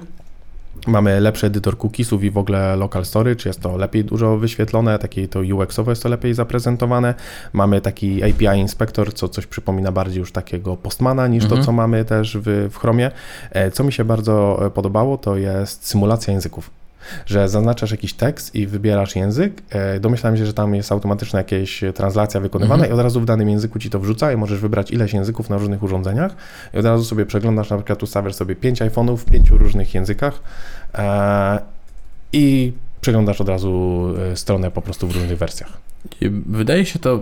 Mamy 0.86 1.20
lepszy 1.20 1.46
edytor 1.46 1.78
cookiesów 1.78 2.24
i 2.24 2.30
w 2.30 2.38
ogóle 2.38 2.76
local 2.76 3.04
storage, 3.04 3.48
jest 3.48 3.60
to 3.60 3.76
lepiej 3.76 4.04
dużo 4.04 4.36
wyświetlone, 4.38 4.98
takie 4.98 5.28
to 5.28 5.40
UX-owo 5.40 5.90
jest 5.90 6.02
to 6.02 6.08
lepiej 6.08 6.34
zaprezentowane. 6.34 7.14
Mamy 7.52 7.80
taki 7.80 8.22
API 8.24 8.58
inspektor, 8.58 9.14
co 9.14 9.28
coś 9.28 9.46
przypomina 9.46 9.92
bardziej 9.92 10.20
już 10.20 10.32
takiego 10.32 10.76
postmana 10.76 11.26
niż 11.26 11.44
Mhm. 11.44 11.60
to, 11.60 11.66
co 11.66 11.72
mamy 11.72 12.04
też 12.04 12.36
w, 12.38 12.68
w 12.72 12.76
Chromie. 12.78 13.10
E, 13.50 13.70
Co 13.70 13.84
mi 13.84 13.92
się 13.92 14.04
bardzo 14.04 14.66
e, 14.66 14.70
podobało, 14.70 15.18
to 15.18 15.36
jest 15.36 15.86
symulacja 15.86 16.32
języków. 16.32 16.70
Że 17.26 17.48
zaznaczasz 17.48 17.90
jakiś 17.90 18.14
tekst 18.14 18.54
i 18.54 18.66
wybierasz 18.66 19.16
język. 19.16 19.62
E, 19.70 20.00
Domyślam 20.00 20.36
się, 20.36 20.46
że 20.46 20.54
tam 20.54 20.74
jest 20.74 20.92
automatyczna 20.92 21.38
jakaś 21.38 21.80
translacja 21.94 22.40
wykonywana 22.40 22.74
Mhm. 22.74 22.90
i 22.90 22.94
od 22.94 23.00
razu 23.00 23.20
w 23.20 23.24
danym 23.24 23.48
języku 23.48 23.78
ci 23.78 23.90
to 23.90 24.00
wrzuca 24.00 24.32
i 24.32 24.36
możesz 24.36 24.60
wybrać 24.60 24.90
ileś 24.90 25.12
języków 25.12 25.50
na 25.50 25.58
różnych 25.58 25.82
urządzeniach 25.82 26.32
i 26.74 26.78
od 26.78 26.84
razu 26.84 27.04
sobie 27.04 27.26
przeglądasz, 27.26 27.70
na 27.70 27.76
przykład 27.76 28.02
ustawiasz 28.02 28.34
sobie 28.34 28.56
pięć 28.56 28.82
iPhone'ów 28.82 29.16
w 29.16 29.24
pięciu 29.24 29.58
różnych 29.58 29.94
językach 29.94 30.40
e, 30.94 31.58
i 32.32 32.72
przeglądasz 33.00 33.40
od 33.40 33.48
razu 33.48 34.04
e, 34.32 34.36
stronę 34.36 34.70
po 34.70 34.82
prostu 34.82 35.06
w 35.06 35.14
różnych 35.14 35.38
wersjach. 35.38 35.87
Wydaje 36.46 36.86
się 36.86 36.98
to 36.98 37.14
y, 37.16 37.20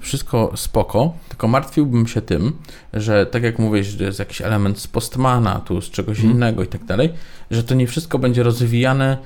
wszystko 0.00 0.52
spoko, 0.56 1.14
tylko 1.28 1.48
martwiłbym 1.48 2.06
się 2.06 2.20
tym, 2.22 2.52
że 2.92 3.26
tak 3.26 3.42
jak 3.42 3.58
mówisz, 3.58 3.86
że 3.86 4.04
jest 4.04 4.18
jakiś 4.18 4.40
element 4.42 4.78
z 4.78 4.86
postmana, 4.86 5.60
tu 5.60 5.80
z 5.80 5.90
czegoś 5.90 6.18
Mhm. 6.18 6.34
innego 6.34 6.62
i 6.62 6.66
tak 6.66 6.84
dalej, 6.84 7.12
że 7.50 7.64
to 7.64 7.74
nie 7.74 7.86
wszystko 7.86 8.18
będzie 8.18 8.42
rozwijane 8.42 9.18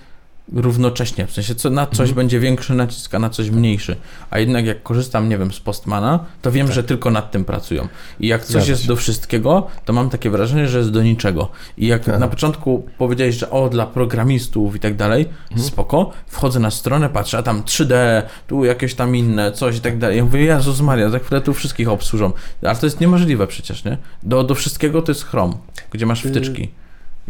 równocześnie, 0.52 1.26
w 1.26 1.32
sensie 1.32 1.54
co, 1.54 1.70
na 1.70 1.86
coś 1.86 1.98
Mhm. 2.00 2.14
będzie 2.16 2.40
większy 2.40 2.74
nacisk, 2.74 3.14
a 3.14 3.18
na 3.18 3.30
coś 3.30 3.50
mniejszy, 3.50 3.96
a 4.30 4.38
jednak 4.38 4.66
jak 4.66 4.82
korzystam, 4.82 5.28
nie 5.28 5.38
wiem, 5.38 5.52
z 5.52 5.60
postmana, 5.60 6.24
to 6.42 6.52
wiem, 6.52 6.66
Tak. 6.66 6.74
że 6.74 6.84
tylko 6.84 7.10
nad 7.10 7.30
tym 7.30 7.44
pracują 7.44 7.88
i 8.20 8.26
jak 8.28 8.40
coś 8.44 8.50
Zgadza 8.50 8.70
jest 8.70 8.82
się. 8.82 8.88
do 8.88 8.96
wszystkiego, 8.96 9.66
to 9.84 9.92
mam 9.92 10.10
takie 10.10 10.30
wrażenie, 10.30 10.68
że 10.68 10.78
jest 10.78 10.90
do 10.90 11.02
niczego 11.02 11.48
i 11.78 11.86
jak 11.86 12.08
Aha. 12.08 12.18
na 12.18 12.28
początku 12.28 12.86
powiedziałeś, 12.98 13.34
że 13.38 13.50
o, 13.50 13.68
dla 13.68 13.86
programistów 13.86 14.76
i 14.76 14.80
tak 14.80 14.96
dalej, 14.96 15.28
Mhm. 15.50 15.68
spoko, 15.68 16.10
wchodzę 16.26 16.60
na 16.60 16.70
stronę, 16.70 17.08
patrzę, 17.08 17.38
a 17.38 17.42
tam 17.42 17.62
3D, 17.62 17.94
tu 18.46 18.64
jakieś 18.64 18.94
tam 18.94 19.16
inne, 19.16 19.52
coś 19.52 19.76
i 19.76 19.80
tak 19.80 19.98
dalej. 19.98 20.16
Ja 20.16 20.24
mówię, 20.24 20.40
Jezus 20.40 20.80
Maria, 20.80 21.10
za 21.10 21.18
chwilę 21.18 21.40
tu 21.40 21.54
wszystkich 21.54 21.88
obsłużą. 21.88 22.32
Ale 22.62 22.76
to 22.76 22.86
jest 22.86 23.00
niemożliwe 23.00 23.46
przecież, 23.46 23.84
nie? 23.84 23.98
Do, 24.22 24.44
do 24.44 24.54
wszystkiego 24.54 25.02
to 25.02 25.10
jest 25.12 25.24
Chrome, 25.24 25.54
gdzie 25.92 26.06
masz 26.06 26.22
wtyczki. 26.22 26.68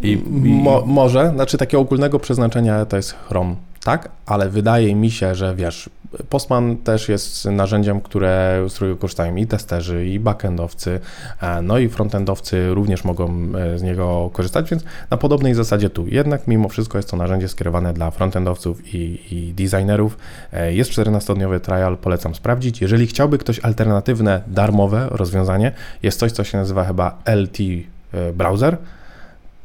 I, 0.02 0.12
i 0.12 0.18
Mo, 0.62 0.82
może, 0.86 1.30
znaczy 1.34 1.58
takiego 1.58 1.80
ogólnego 1.80 2.18
przeznaczenia 2.18 2.84
to 2.84 2.96
jest 2.96 3.14
Chrome, 3.28 3.54
tak? 3.84 4.08
Ale 4.26 4.48
wydaje 4.48 4.94
mi 4.94 5.10
się, 5.10 5.34
że 5.34 5.54
wiesz, 5.54 5.90
Postman 6.28 6.76
też 6.76 7.08
jest 7.08 7.44
narzędziem, 7.44 8.00
które, 8.00 8.64
z 8.68 8.74
którego 8.74 8.96
korzystają 8.96 9.36
i 9.36 9.46
testerzy, 9.46 10.06
i 10.06 10.20
backendowcy, 10.20 11.00
e, 11.40 11.62
no 11.62 11.78
i 11.78 11.88
frontendowcy 11.88 12.74
również 12.74 13.04
mogą 13.04 13.42
e, 13.58 13.78
z 13.78 13.82
niego 13.82 14.30
korzystać, 14.32 14.70
więc 14.70 14.84
na 15.10 15.16
podobnej 15.16 15.54
zasadzie 15.54 15.90
tu. 15.90 16.06
Jednak 16.08 16.48
mimo 16.48 16.68
wszystko 16.68 16.98
jest 16.98 17.10
to 17.10 17.16
narzędzie 17.16 17.48
skierowane 17.48 17.92
dla 17.92 18.10
frontendowców 18.10 18.94
i, 18.94 19.20
i 19.30 19.54
designerów. 19.54 20.18
E, 20.52 20.74
Jest 20.74 20.90
14-dniowy 20.90 21.60
trial, 21.60 21.96
polecam 21.96 22.34
sprawdzić. 22.34 22.80
Jeżeli 22.80 23.06
chciałby 23.06 23.38
ktoś 23.38 23.60
alternatywne, 23.60 24.42
darmowe 24.46 25.06
rozwiązanie, 25.10 25.72
jest 26.02 26.18
coś, 26.18 26.32
co 26.32 26.44
się 26.44 26.58
nazywa 26.58 26.84
chyba 26.84 27.18
LT 27.24 27.58
Browser. 28.34 28.76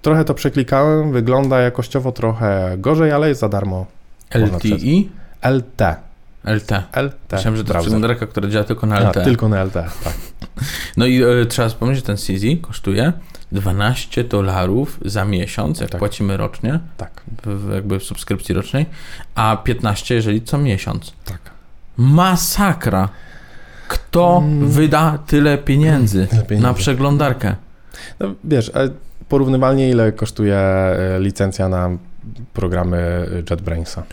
Trochę 0.05 0.25
to 0.25 0.33
przeklikałem, 0.33 1.11
wygląda 1.11 1.59
jakościowo 1.59 2.11
trochę 2.11 2.75
gorzej, 2.77 3.11
ale 3.11 3.27
jest 3.29 3.41
za 3.41 3.49
darmo. 3.49 3.85
LTI, 4.35 5.09
LT. 5.41 5.81
LT. 6.43 6.71
LT. 6.93 7.31
Myślałem, 7.31 7.57
że 7.57 7.63
to 7.63 7.73
jest 7.73 7.79
przeglądarka, 7.85 8.27
która 8.27 8.49
działa 8.49 8.63
tylko 8.65 8.87
na 8.87 8.95
A, 8.95 8.99
LT. 9.09 9.23
tylko 9.23 9.49
na 9.49 9.63
LT, 9.63 9.73
tak. 9.73 10.13
No 10.97 11.05
i 11.05 11.23
e, 11.23 11.45
trzeba 11.45 11.69
wspomnieć, 11.69 11.97
że 11.97 12.03
ten 12.03 12.17
CZ 12.17 12.43
kosztuje 12.61 13.13
12 13.51 14.23
dolarów 14.23 14.99
za 15.05 15.25
miesiąc, 15.25 15.79
jak 15.79 15.89
Tak. 15.89 15.99
płacimy 15.99 16.37
rocznie, 16.37 16.79
Tak, 16.97 17.21
w, 17.45 17.73
jakby 17.73 17.99
w 17.99 18.03
subskrypcji 18.03 18.55
rocznej, 18.55 18.85
a 19.35 19.57
15 19.63 20.15
jeżeli 20.15 20.41
co 20.41 20.57
miesiąc. 20.57 21.13
tak. 21.25 21.39
Masakra! 21.97 23.09
Kto 23.87 24.41
Mm. 24.45 24.69
wyda 24.69 25.17
tyle 25.27 25.57
pieniędzy, 25.57 26.27
Tyle 26.27 26.41
pieniędzy. 26.43 26.67
na 26.67 26.73
przeglądarkę? 26.73 27.55
No, 28.19 28.27
wiesz, 28.43 28.71
porównywalnie 29.29 29.89
ile 29.89 30.11
kosztuje 30.11 30.57
e, 30.57 31.19
licencja 31.19 31.69
na 31.69 31.89
programy 32.53 33.29
JetBrainsa? 33.49 34.03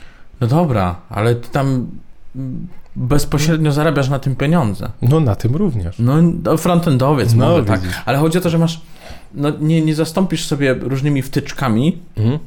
No 0.41 0.47
dobra, 0.47 0.97
ale 1.09 1.35
ty 1.35 1.49
tam 1.51 1.87
mm, 2.37 2.67
bezpośrednio 2.97 3.73
zarabiasz 3.73 4.09
na 4.09 4.19
tym 4.19 4.37
pieniądze. 4.37 4.91
No 5.03 5.21
na 5.21 5.35
tym 5.37 5.57
również. 5.57 5.99
No, 5.99 6.15
no 6.45 6.57
frontendowiec 6.57 7.35
No, 7.35 7.49
może, 7.51 7.65
tak. 7.65 7.81
Ale 8.05 8.19
chodzi 8.19 8.39
o 8.39 8.41
to, 8.41 8.51
że 8.51 8.59
masz, 8.59 8.81
no 9.35 9.53
nie, 9.61 9.83
nie 9.83 9.95
zastąpisz 9.95 10.47
sobie 10.47 10.75
różnymi 10.75 11.23
wtyczkami 11.23 11.99
Mhm. 12.17 12.39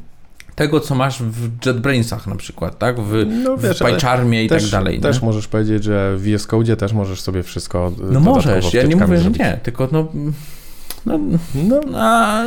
tego, 0.55 0.79
co 0.79 0.95
masz 0.95 1.23
w 1.23 1.65
JetBrainsach 1.65 2.27
na 2.27 2.35
przykład, 2.35 2.79
tak? 2.79 2.99
W, 2.99 3.25
No 3.43 3.57
w 3.57 3.61
wiesz, 3.61 3.79
PyCharmie 3.79 4.43
i 4.43 4.49
też, 4.49 4.63
tak 4.63 4.71
dalej. 4.71 4.99
Też 4.99 5.21
nie? 5.21 5.25
możesz 5.25 5.47
powiedzieć, 5.47 5.83
że 5.83 6.17
w 6.17 6.21
VS 6.21 6.47
Code 6.47 6.77
też 6.77 6.93
możesz 6.93 7.21
sobie 7.21 7.43
wszystko 7.43 7.87
e, 7.87 8.11
No 8.11 8.19
możesz, 8.19 8.73
ja 8.73 8.83
nie 8.83 8.95
mówię, 8.95 9.17
że 9.17 9.29
nie, 9.31 9.59
tylko 9.63 9.89
no... 9.91 10.07
No, 11.05 11.19
No, 11.55 11.81
a, 11.95 12.43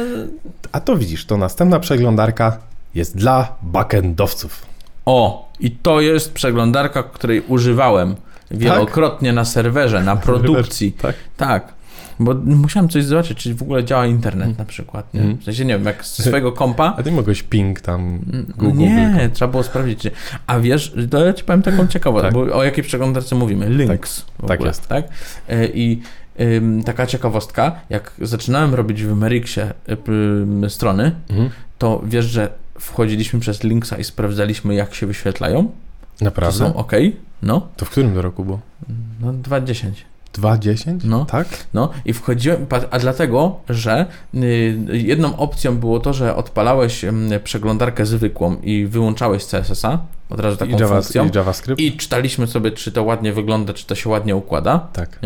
a 0.73 0.81
to 0.81 0.97
widzisz, 0.97 1.25
to 1.27 1.37
następna 1.37 1.81
przeglądarka 1.81 2.59
jest 2.94 3.16
dla 3.16 3.57
backendowców. 3.62 4.66
o, 5.07 5.49
i 5.61 5.71
to 5.71 6.01
jest 6.01 6.33
przeglądarka, 6.33 7.03
której 7.03 7.40
używałem 7.49 8.16
wielokrotnie 8.51 9.33
na 9.33 9.44
serwerze, 9.44 10.03
na 10.03 10.16
produkcji. 10.16 10.92
Tak? 10.92 11.14
Tak. 11.37 11.79
Bo 12.21 12.35
musiałem 12.44 12.88
coś 12.88 13.05
zobaczyć, 13.05 13.38
czy 13.38 13.55
w 13.55 13.62
ogóle 13.62 13.85
działa 13.85 14.07
internet 14.07 14.59
na 14.59 14.64
przykład. 14.64 15.14
Nie? 15.14 15.21
Mhm. 15.21 15.38
W 15.38 15.44
sensie 15.44 15.64
nie 15.64 15.75
wiem, 15.75 15.85
jak 15.85 16.05
z 16.05 16.23
swojego 16.23 16.53
kompa. 16.53 16.94
A 16.99 17.03
ty 17.03 17.12
mogłeś 17.12 17.42
ping 17.42 17.81
tam 17.81 18.18
No 18.33 18.42
Google. 18.57 18.79
nie, 18.79 19.31
trzeba 19.33 19.51
było 19.51 19.62
sprawdzić. 19.62 20.01
Czy... 20.01 20.11
A 20.47 20.61
wiesz, 20.61 20.94
to 21.11 21.25
ja 21.27 21.33
ci 21.33 21.44
powiem 21.44 21.62
taką 21.62 21.87
ciekawostkę, 21.87 22.33
Tak. 22.33 22.35
bo 22.49 22.57
o 22.57 22.64
jakiej 22.64 22.85
przeglądarce 22.85 23.35
mówimy? 23.37 23.68
Lynx. 23.68 24.21
w 24.21 24.47
tak 24.47 24.51
ogóle, 24.59 24.71
jest. 24.71 24.87
Tak? 24.88 25.05
E, 25.49 25.66
I 25.66 26.03
taka 26.85 27.07
ciekawostka, 27.07 27.81
jak 27.90 28.12
zaczynałem 28.22 28.74
robić 28.74 29.03
w 29.05 29.16
Merixie 29.16 29.72
strony, 30.68 31.12
Mhm. 31.31 31.51
to 31.79 32.01
wiesz, 32.05 32.24
że 32.27 32.51
wchodziliśmy 32.79 33.40
przez 33.40 33.62
Linksa 33.64 33.96
i 33.98 34.05
sprawdzaliśmy, 34.05 34.74
jak 34.74 34.94
się 34.94 35.07
wyświetlają? 35.07 35.64
To 36.18 36.24
Naprawdę? 36.24 36.59
są 36.59 36.74
ok. 36.77 36.92
No, 37.42 37.68
To 37.77 37.85
w 37.85 37.90
którym 37.90 38.14
to 38.14 38.22
roku 38.22 38.44
było? 38.44 38.61
no 39.20 39.33
2.10. 39.33 39.90
2.10? 40.38 40.98
No. 41.05 41.24
Tak? 41.24 41.48
No 41.74 41.90
i 42.05 42.12
wchodziłem, 42.12 42.66
a 42.90 42.98
dlatego, 42.98 43.61
że 43.68 44.07
y, 44.35 44.79
jedną 44.92 45.37
opcją 45.37 45.79
było 45.79 46.01
to, 46.01 46.12
że 46.12 46.37
odpalałeś 46.37 47.05
przeglądarkę 47.44 48.07
zwykłą 48.07 48.57
i 48.62 48.87
wyłączałeś 48.87 49.44
CSS-a, 49.44 49.98
od 50.31 50.40
razu 50.40 50.57
taką 50.57 50.70
I, 50.70 50.81
Java, 50.81 50.94
funkcją. 50.94 51.29
I 51.29 51.31
JavaScript? 51.37 51.81
I 51.81 51.92
czytaliśmy 51.96 52.46
sobie, 52.46 52.70
czy 52.70 52.92
to 52.92 53.03
ładnie 53.03 53.33
wygląda, 53.33 53.74
czy 53.74 53.87
to 53.87 53.94
się 53.94 54.09
ładnie 54.11 54.37
układa. 54.37 54.88
Tak. 54.92 55.18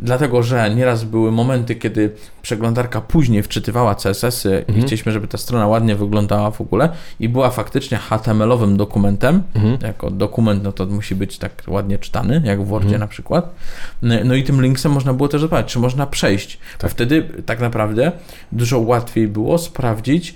Dlatego, 0.00 0.42
że 0.42 0.74
nieraz 0.74 1.04
były 1.04 1.32
momenty, 1.32 1.74
kiedy 1.74 2.10
przeglądarka 2.42 3.00
później 3.00 3.42
wczytywała 3.42 3.94
CSS-y 3.94 4.64
i 4.68 4.70
Mhm. 4.70 4.86
chcieliśmy, 4.86 5.12
żeby 5.12 5.28
ta 5.28 5.38
strona 5.38 5.66
ładnie 5.66 5.96
wyglądała 5.96 6.50
w 6.50 6.60
ogóle 6.60 6.88
i 7.20 7.28
była 7.28 7.50
faktycznie 7.50 7.98
HTML-owym 7.98 8.76
dokumentem. 8.76 9.42
Mhm. 9.54 9.78
Jako 9.82 10.10
dokument, 10.10 10.62
no 10.64 10.72
to 10.72 10.86
musi 10.86 11.14
być 11.14 11.38
tak 11.38 11.62
ładnie 11.68 11.98
czytany, 11.98 12.42
jak 12.44 12.62
w 12.62 12.66
Wordzie 12.66 12.86
Mhm. 12.86 13.00
na 13.00 13.06
przykład. 13.06 13.54
No 14.02 14.34
i 14.34 14.42
tym 14.42 14.62
linksem 14.62 14.92
można 14.92 15.14
było 15.14 15.28
też 15.28 15.40
zobaczyć, 15.40 15.72
czy 15.72 15.78
można 15.78 16.06
przejść. 16.06 16.56
Bo 16.56 16.78
Tak. 16.78 16.90
wtedy 16.90 17.28
tak 17.46 17.60
naprawdę 17.60 18.12
dużo 18.52 18.78
łatwiej 18.78 19.28
było 19.28 19.58
sprawdzić 19.58 20.34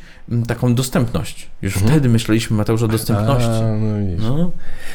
taką 0.49 0.75
dostępność. 0.75 1.51
Już 1.63 1.77
Mhm. 1.77 1.93
wtedy 1.93 2.09
myśleliśmy, 2.09 2.57
Mateusz, 2.57 2.83
o 2.83 2.89
dostępności. 2.89 3.49
A, 3.51 3.77
no. 4.19 4.37
No, 4.37 4.51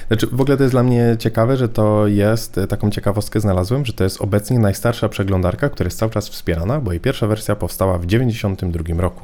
Znaczy, 0.07 0.27
w 0.31 0.41
ogóle 0.41 0.57
to 0.57 0.63
jest 0.63 0.73
dla 0.73 0.83
mnie 0.83 1.15
ciekawe, 1.19 1.57
że 1.57 1.69
to 1.69 2.07
jest, 2.07 2.57
e, 2.57 2.67
taką 2.67 2.89
ciekawostkę 2.91 3.39
znalazłem, 3.39 3.85
że 3.85 3.93
to 3.93 4.03
jest 4.03 4.21
obecnie 4.21 4.59
najstarsza 4.59 5.09
przeglądarka, 5.09 5.69
która 5.69 5.87
jest 5.87 5.99
cały 5.99 6.11
czas 6.11 6.29
wspierana, 6.29 6.81
bo 6.81 6.91
jej 6.91 6.99
pierwsza 7.01 7.27
wersja 7.27 7.55
powstała 7.55 7.97
w 7.97 8.05
92 8.05 8.99
roku. 9.01 9.21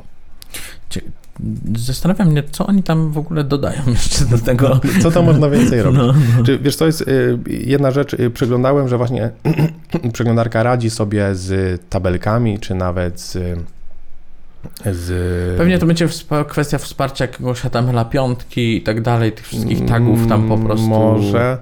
zastanawiam 1.75 2.27
mnie, 2.27 2.43
co 2.51 2.67
oni 2.67 2.83
tam 2.83 3.11
w 3.11 3.17
ogóle 3.17 3.43
dodają 3.43 3.81
jeszcze 4.01 4.25
do 4.25 4.37
tego. 4.37 4.79
Co 5.01 5.11
tam 5.11 5.25
można 5.25 5.49
więcej 5.49 5.81
robić? 5.83 5.99
No, 5.99 6.13
no. 6.37 6.43
Czy, 6.43 6.59
wiesz, 6.59 6.77
to 6.77 6.85
jest 6.85 7.01
y, 7.01 7.39
jedna 7.47 7.91
rzecz, 7.91 8.13
y, 8.13 8.29
przeglądałem, 8.29 8.87
że 8.87 8.97
właśnie 8.97 9.31
przeglądarka 10.13 10.63
radzi 10.63 10.89
sobie 10.89 11.35
z 11.35 11.81
tabelkami, 11.89 12.59
czy 12.59 12.75
nawet 12.75 13.19
z... 13.19 13.37
z 14.91 15.57
Pewnie 15.57 15.79
to 15.79 15.85
będzie 15.85 16.07
kwestia 16.47 16.77
wsparcia 16.77 17.25
jakiegoś 17.25 17.61
HTML 17.61 18.05
piątki 18.09 18.77
i 18.77 18.81
tak 18.81 19.01
dalej, 19.01 19.31
tych 19.31 19.47
wszystkich 19.47 19.85
tagów 19.85 20.27
tam 20.27 20.47
po 20.49 20.57
prostu. 20.57 20.87
Może. 20.87 21.57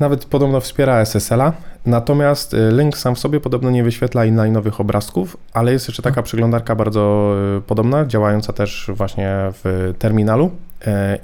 Nawet 0.00 0.24
podobno 0.24 0.60
wspiera 0.60 1.00
SSL-a, 1.00 1.52
natomiast 1.86 2.54
y, 2.54 2.70
link 2.72 2.98
sam 2.98 3.14
w 3.14 3.18
sobie 3.18 3.40
podobno 3.40 3.70
nie 3.70 3.84
wyświetla 3.84 4.22
inline'owych 4.22 4.80
obrazków, 4.80 5.36
ale 5.52 5.72
jest 5.72 5.88
jeszcze 5.88 6.02
taka 6.02 6.22
przeglądarka 6.22 6.74
bardzo 6.74 7.34
y, 7.58 7.60
podobna, 7.60 8.06
działająca 8.06 8.52
też 8.52 8.90
właśnie 8.94 9.36
w 9.36 9.94
terminalu 9.98 10.50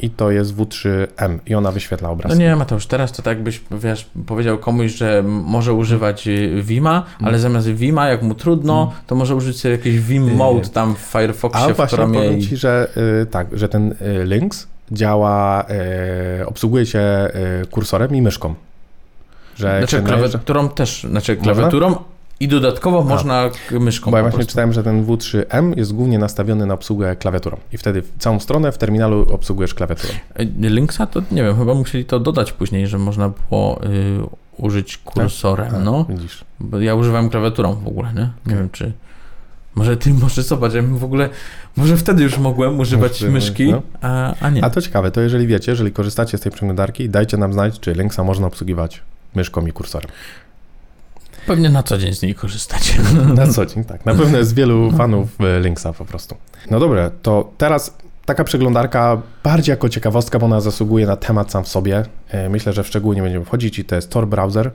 i 0.00 0.10
to 0.10 0.30
jest 0.30 0.56
W3M 0.56 1.38
i 1.46 1.54
ona 1.54 1.72
wyświetla 1.72 2.08
No 2.08 2.12
obrazki. 2.12 2.38
nie, 2.38 2.56
Mateusz, 2.56 2.86
teraz 2.86 3.12
to 3.12 3.22
tak 3.22 3.42
byś, 3.42 3.60
wiesz, 3.70 4.06
powiedział 4.26 4.58
komuś, 4.58 4.92
że 4.92 5.22
może 5.26 5.72
używać 5.74 6.28
y, 6.28 6.62
Vima, 6.62 6.96
Mm. 6.96 7.28
ale 7.28 7.38
zamiast 7.38 7.68
Vima, 7.68 8.08
jak 8.08 8.22
mu 8.22 8.34
trudno, 8.34 8.92
to 9.06 9.14
może 9.14 9.34
użyć 9.36 9.60
sobie 9.60 9.72
jakiś 9.72 10.00
Vim 10.00 10.28
Y, 10.28 10.34
Mode 10.34 10.68
tam 10.68 10.94
w 10.94 10.98
Firefoxie, 10.98 11.60
A 11.64 11.68
w 11.68 11.76
właśnie 11.76 11.96
Chromie 11.96 12.18
powiem. 12.18 12.40
Ci, 12.40 12.56
że 12.56 12.88
y, 13.22 13.26
tak, 13.26 13.46
że 13.58 13.68
ten 13.68 13.94
Lynx 14.24 14.66
działa, 14.92 15.66
obsługuje 16.46 16.86
się 16.86 17.02
kursorem 17.70 18.14
i 18.16 18.22
myszką. 18.22 18.54
Że 19.56 19.78
Znaczy 19.78 20.02
klawiaturą 20.02 20.68
też, 20.68 21.06
znaczy 21.10 21.36
Można? 21.36 21.70
I 22.40 22.48
dodatkowo 22.48 23.02
można 23.02 23.50
myszką 23.70 24.10
Bo 24.10 24.16
ja 24.16 24.22
właśnie 24.22 24.44
czytałem, 24.44 24.72
że 24.72 24.82
ten 24.82 25.06
W3M 25.06 25.78
jest 25.78 25.92
głównie 25.92 26.18
nastawiony 26.18 26.66
na 26.66 26.74
obsługę 26.74 27.16
klawiaturą. 27.16 27.56
I 27.72 27.78
wtedy 27.78 28.02
całą 28.18 28.40
stronę 28.40 28.72
w 28.72 28.78
terminalu 28.78 29.26
obsługujesz 29.30 29.74
klawiaturą. 29.74 30.14
Y, 30.40 30.44
Linksa 30.70 31.06
to 31.06 31.22
nie 31.30 31.42
wiem, 31.42 31.58
chyba 31.58 31.74
musieli 31.74 32.04
to 32.04 32.20
dodać 32.20 32.52
później, 32.52 32.86
że 32.86 32.98
można 32.98 33.28
było 33.50 33.84
y, 33.84 33.88
użyć 34.56 34.98
kursorem, 34.98 35.74
A, 35.74 35.78
no. 35.78 36.06
Widzisz. 36.08 36.44
Bo 36.60 36.80
ja 36.80 36.94
używałem 36.94 37.30
klawiaturą 37.30 37.74
w 37.74 37.88
ogóle, 37.88 38.12
nie? 38.14 38.30
Nie 38.46 38.54
wiem, 38.54 38.70
czy... 38.72 38.92
Może 39.74 39.96
ty, 39.96 40.10
może 40.10 40.42
zobacz, 40.42 40.74
ja 40.74 40.82
w 40.82 41.04
ogóle... 41.04 41.28
Może 41.76 41.96
wtedy 41.96 42.22
już 42.22 42.38
mogłem 42.38 42.80
używać 42.80 43.12
Może, 43.22 43.32
myszki, 43.32 43.70
no. 43.72 43.82
a, 44.02 44.34
a 44.40 44.50
nie. 44.50 44.64
A 44.64 44.70
to 44.70 44.80
ciekawe, 44.82 45.10
to 45.10 45.20
jeżeli 45.20 45.46
wiecie, 45.46 45.72
jeżeli 45.72 45.92
korzystacie 45.92 46.38
z 46.38 46.40
tej 46.40 46.52
przeglądarki, 46.52 47.10
dajcie 47.10 47.36
nam 47.36 47.52
znać, 47.52 47.80
czy 47.80 47.94
Lynxa 47.94 48.24
można 48.24 48.46
obsługiwać 48.46 49.02
myszką 49.34 49.66
i 49.66 49.72
kursorem. 49.72 50.10
Pewnie 51.46 51.70
na 51.70 51.82
co 51.82 51.98
dzień 51.98 52.14
z 52.14 52.22
niej 52.22 52.34
korzystacie. 52.34 52.94
Na 53.34 53.46
co 53.46 53.66
dzień, 53.66 53.84
tak. 53.84 54.06
Na 54.06 54.14
pewno 54.14 54.38
jest 54.38 54.54
wielu 54.54 54.90
fanów 54.92 55.28
e, 55.40 55.60
Lynxa 55.60 55.92
po 55.98 56.04
prostu. 56.04 56.34
No 56.70 56.80
dobra, 56.80 57.10
to 57.22 57.50
teraz 57.58 57.94
taka 58.24 58.44
przeglądarka 58.44 59.22
bardziej 59.44 59.72
jako 59.72 59.88
ciekawostka, 59.88 60.38
bo 60.38 60.46
ona 60.46 60.60
zasługuje 60.60 61.06
na 61.06 61.16
temat 61.16 61.50
sam 61.50 61.64
w 61.64 61.68
sobie. 61.68 62.02
E, 62.28 62.48
Myślę, 62.48 62.72
że 62.72 62.82
w 62.82 62.86
szczegóły 62.86 63.16
nie 63.16 63.22
będziemy 63.22 63.44
wchodzić 63.44 63.78
i 63.78 63.84
to 63.84 63.94
jest 63.96 64.10
Tor 64.10 64.26
Browser. 64.28 64.70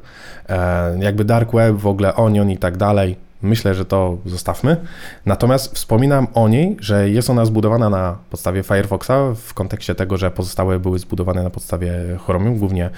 E, 0.50 0.98
Jakby 1.00 1.26
Dark 1.26 1.52
Web, 1.54 1.76
w 1.76 1.88
ogóle 1.88 2.16
Onion 2.16 2.50
i 2.52 2.58
tak 2.58 2.78
dalej. 2.78 3.16
Myślę, 3.42 3.74
że 3.74 3.86
to 3.86 4.18
zostawmy. 4.26 4.78
Natomiast 5.26 5.76
wspominam 5.76 6.28
o 6.34 6.48
niej, 6.48 6.78
że 6.80 7.10
jest 7.10 7.30
ona 7.30 7.46
zbudowana 7.46 7.90
na 7.90 8.18
podstawie 8.30 8.64
Firefoxa 8.64 9.12
w 9.36 9.54
kontekście 9.54 9.96
tego, 9.96 10.18
że 10.18 10.32
pozostałe 10.32 10.80
były 10.80 11.00
zbudowane 11.00 11.44
na 11.44 11.50
podstawie 11.50 11.94
Chromium, 12.26 12.58
głównie 12.58 12.90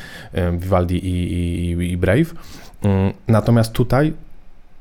Vivaldi 0.58 1.08
i, 1.08 1.34
i, 1.34 1.92
i 1.92 1.98
Brave. 1.98 2.34
Mm, 2.84 3.14
Natomiast 3.28 3.74
tutaj 3.74 4.14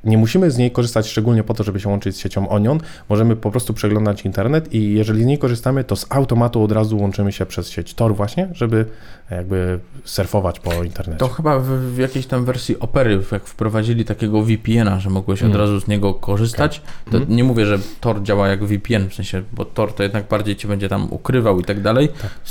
nie 0.05 0.19
musimy 0.19 0.51
z 0.51 0.59
niej 0.59 0.71
korzystać 0.71 1.09
szczególnie 1.09 1.45
po 1.45 1.55
to, 1.55 1.65
żeby 1.65 1.81
się 1.81 1.89
łączyć 1.89 2.17
z 2.17 2.19
siecią 2.19 2.49
Onion. 2.49 2.81
Możemy 3.09 3.37
po 3.37 3.51
prostu 3.51 3.75
przeglądać 3.75 4.25
internet 4.25 4.75
i 4.75 4.93
jeżeli 4.95 5.23
z 5.23 5.27
niej 5.27 5.39
korzystamy, 5.39 5.85
to 5.85 5.97
z 5.97 6.07
automatu 6.11 6.63
od 6.63 6.73
razu 6.73 6.99
łączymy 6.99 7.33
się 7.33 7.47
przez 7.47 7.71
sieć 7.71 7.95
Tor 7.95 8.15
właśnie, 8.17 8.49
żeby 8.53 8.87
jakby 9.31 9.79
surfować 10.05 10.61
po 10.61 10.83
internecie. 10.85 11.19
To 11.19 11.29
chyba 11.29 11.59
w, 11.59 11.65
w 11.67 11.99
jakiejś 11.99 12.27
tam 12.27 12.45
wersji 12.45 12.79
Opery, 12.81 13.21
jak 13.33 13.45
wprowadzili 13.47 14.05
takiego 14.05 14.43
VPN-a, 14.43 15.01
że 15.01 15.11
mogłeś 15.11 15.43
od 15.43 15.47
Mm. 15.47 15.59
razu 15.61 15.81
z 15.81 15.89
niego 15.89 16.15
korzystać, 16.15 16.83
to 17.11 17.17
Mhm. 17.17 17.37
nie 17.37 17.45
mówię, 17.45 17.67
że 17.67 17.79
Tor 18.01 18.23
działa 18.23 18.49
jak 18.49 18.65
VPN, 18.65 19.09
w 19.11 19.15
sensie, 19.15 19.43
bo 19.53 19.65
Tor 19.65 19.93
to 19.95 20.03
jednak 20.03 20.29
bardziej 20.29 20.57
cię 20.57 20.69
będzie 20.69 20.89
tam 20.89 21.13
ukrywał 21.13 21.61
i 21.61 21.65
tak 21.65 21.81
dalej. 21.83 22.09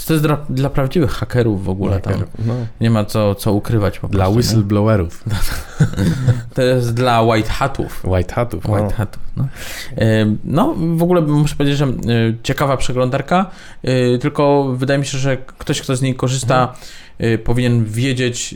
To 0.07 0.13
jest 0.13 0.25
dla, 0.25 0.37
dla 0.49 0.69
prawdziwych 0.69 1.11
hakerów 1.11 1.63
w 1.65 1.69
ogóle 1.69 1.99
tam. 1.99 2.13
No, 2.45 2.53
Nie 2.81 2.89
ma 2.89 3.05
co, 3.05 3.35
co 3.35 3.53
ukrywać 3.53 3.99
po 3.99 4.07
dla 4.07 4.17
prostu. 4.17 4.31
nie? 4.33 4.37
whistleblowerów, 4.37 5.23
To 6.53 6.61
jest 6.61 6.93
dla 6.93 7.21
white 7.41 7.54
hatów. 7.54 8.06
white 8.06 8.34
hatów. 8.34 8.67
No. 8.67 8.73
White 8.73 8.93
hatów, 8.95 9.21
no. 9.38 9.47
Ym, 10.21 10.38
No, 10.43 10.75
w 10.95 11.04
ogóle 11.04 11.21
muszę 11.21 11.56
powiedzieć, 11.56 11.77
że 11.77 11.86
y, 11.86 11.91
ciekawa 12.43 12.77
przeglądarka, 12.77 13.45
y, 14.15 14.19
tylko 14.21 14.73
wydaje 14.77 14.99
mi 14.99 15.06
się, 15.06 15.17
że 15.17 15.38
ktoś, 15.38 15.82
kto 15.82 15.95
z 15.95 16.01
niej 16.01 16.15
korzysta, 16.15 16.73
powinien 17.43 17.86
wiedzieć, 17.86 18.56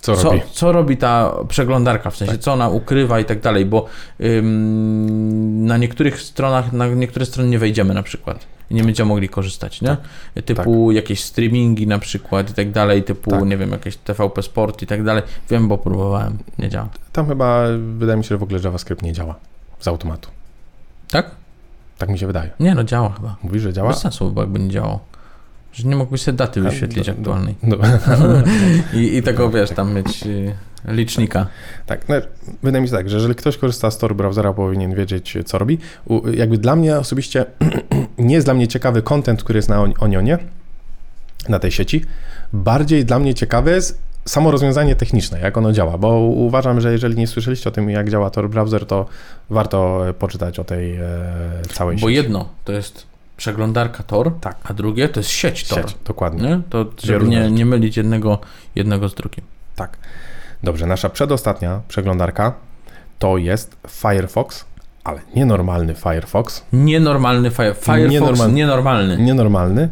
Co, 0.00 0.16
co, 0.16 0.22
robi? 0.22 0.40
co 0.52 0.72
robi 0.72 0.96
ta 0.96 1.34
przeglądarka, 1.48 2.10
w 2.10 2.16
sensie 2.16 2.32
Tak. 2.32 2.40
co 2.42 2.52
ona 2.52 2.68
ukrywa 2.68 3.20
i 3.20 3.24
tak 3.24 3.40
dalej, 3.40 3.66
bo 3.66 3.86
ym, 4.20 5.66
na 5.66 5.76
niektórych 5.76 6.20
stronach, 6.22 6.72
na 6.72 6.86
niektóre 6.88 7.26
strony 7.26 7.50
nie 7.50 7.58
wejdziemy 7.58 7.94
na 7.94 8.02
przykład 8.02 8.46
i 8.70 8.74
nie 8.74 8.84
będziemy 8.84 9.08
mogli 9.08 9.28
korzystać, 9.28 9.80
nie? 9.82 9.96
Typu 10.44 10.92
jakieś 10.92 11.24
streamingi 11.24 11.86
na 11.86 11.98
przykład 11.98 12.50
i 12.50 12.54
tak 12.54 12.70
dalej, 12.70 13.02
typu, 13.02 13.30
Tak. 13.30 13.44
nie 13.44 13.56
wiem, 13.56 13.70
jakieś 13.72 13.96
TVP 13.96 14.42
Sport 14.42 14.82
i 14.82 14.86
tak 14.86 15.04
dalej. 15.04 15.22
Wiem, 15.50 15.68
bo 15.68 15.78
próbowałem, 15.78 16.38
nie 16.58 16.68
działa. 16.68 16.88
Tam 17.12 17.26
chyba 17.28 17.64
wydaje 17.98 18.16
mi 18.18 18.24
się, 18.24 18.28
że 18.28 18.38
w 18.38 18.42
ogóle 18.42 18.60
JavaScript 18.64 19.02
nie 19.02 19.12
działa 19.12 19.34
z 19.80 19.88
automatu. 19.88 20.30
Tak? 21.10 21.30
Tak 21.98 22.08
mi 22.08 22.18
się 22.18 22.26
wydaje. 22.26 22.50
Nie, 22.60 22.74
no 22.74 22.84
działa 22.84 23.12
chyba. 23.12 23.36
Mówisz, 23.42 23.62
że 23.62 23.72
działa? 23.72 23.90
Bez 23.90 23.98
sensu, 23.98 24.30
bo 24.30 24.40
jakby 24.40 24.58
nie 24.58 24.70
działało. 24.70 25.00
Że 25.72 25.88
nie 25.88 25.96
mógłbyś 25.96 26.22
sobie 26.22 26.36
daty 26.36 26.60
wyświetlić 26.60 27.06
do- 27.06 27.12
do- 27.12 27.18
aktualnej. 27.18 27.54
No, 27.62 27.76
I, 29.00 29.16
I 29.16 29.22
tego, 29.22 29.50
wiesz, 29.50 29.70
tam 29.70 29.94
mieć 29.94 30.26
y, 30.26 30.54
licznika. 30.84 31.46
Tak, 31.86 32.08
no, 32.08 32.14
wydaje 32.62 32.82
mi 32.82 32.88
się 32.88 32.94
tak, 32.94 33.10
że 33.10 33.16
jeżeli 33.16 33.34
ktoś 33.34 33.56
korzysta 33.56 33.90
z 33.90 33.98
Tor 33.98 34.16
browsera, 34.16 34.52
powinien 34.52 34.94
wiedzieć, 34.94 35.36
co 35.46 35.58
robi. 35.58 35.78
U, 36.06 36.28
jakby 36.30 36.58
dla 36.58 36.76
mnie 36.76 36.98
osobiście 36.98 37.44
nie 38.18 38.34
jest 38.34 38.46
dla 38.46 38.54
mnie 38.54 38.68
ciekawy 38.68 39.02
content, 39.02 39.42
który 39.44 39.58
jest 39.58 39.68
na 39.68 39.82
On- 39.82 39.94
Onionie, 40.00 40.38
na 41.48 41.58
tej 41.58 41.70
sieci. 41.70 42.04
Bardziej 42.52 43.04
dla 43.04 43.18
mnie 43.18 43.34
ciekawe 43.34 43.70
jest 43.70 43.98
samo 44.24 44.50
rozwiązanie 44.50 44.96
techniczne, 44.96 45.40
jak 45.40 45.56
ono 45.56 45.72
działa, 45.72 45.98
bo 45.98 46.18
uważam, 46.18 46.80
że 46.80 46.92
jeżeli 46.92 47.16
nie 47.16 47.26
słyszeliście 47.26 47.68
o 47.68 47.72
tym, 47.72 47.90
jak 47.90 48.10
działa 48.10 48.30
Tor 48.30 48.50
browser, 48.50 48.86
to 48.86 49.06
warto 49.50 50.08
e, 50.08 50.14
poczytać 50.14 50.58
o 50.58 50.64
tej 50.64 50.96
e, 50.96 51.02
całej 51.72 51.96
Bo 51.96 52.00
sieci. 52.00 52.14
jedno 52.14 52.48
to 52.64 52.72
jest 52.72 53.06
przeglądarka 53.36 54.02
Tor, 54.02 54.32
Tak. 54.40 54.56
a 54.64 54.74
drugie 54.74 55.08
to 55.08 55.20
jest 55.20 55.30
sieć 55.30 55.68
Tor. 55.68 55.78
Sieć, 55.78 55.96
dokładnie. 56.04 56.42
Nie? 56.48 56.60
To 56.70 56.86
żeby 57.04 57.28
nie, 57.28 57.50
nie 57.50 57.66
mylić 57.66 57.96
jednego, 57.96 58.38
jednego 58.74 59.08
z 59.08 59.14
drugim. 59.14 59.44
Tak. 59.76 59.96
Dobrze, 60.62 60.86
nasza 60.86 61.08
przedostatnia 61.08 61.80
przeglądarka 61.88 62.52
to 63.18 63.36
jest 63.36 63.76
Firefox, 63.88 64.64
ale 65.04 65.20
nienormalny 65.36 65.94
Firefox, 65.94 66.64
Nienormalny 66.72 67.50
Fire, 67.50 67.74
Firefox, 67.74 68.12
Nienormalny. 68.12 68.54
nienormalny. 68.54 69.16
nienormalny, 69.18 69.88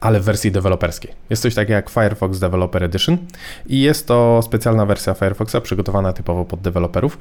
ale 0.00 0.20
w 0.20 0.24
wersji 0.24 0.52
deweloperskiej. 0.52 1.12
Jest 1.30 1.42
coś 1.42 1.54
takiego 1.54 1.72
jak 1.74 1.90
Firefox 1.90 2.38
Developer 2.38 2.84
Edition 2.84 3.18
i 3.66 3.80
jest 3.80 4.06
to 4.06 4.40
specjalna 4.42 4.86
wersja 4.86 5.14
Firefoxa 5.14 5.56
przygotowana 5.62 6.12
typowo 6.12 6.44
pod 6.44 6.60
deweloperów. 6.60 7.18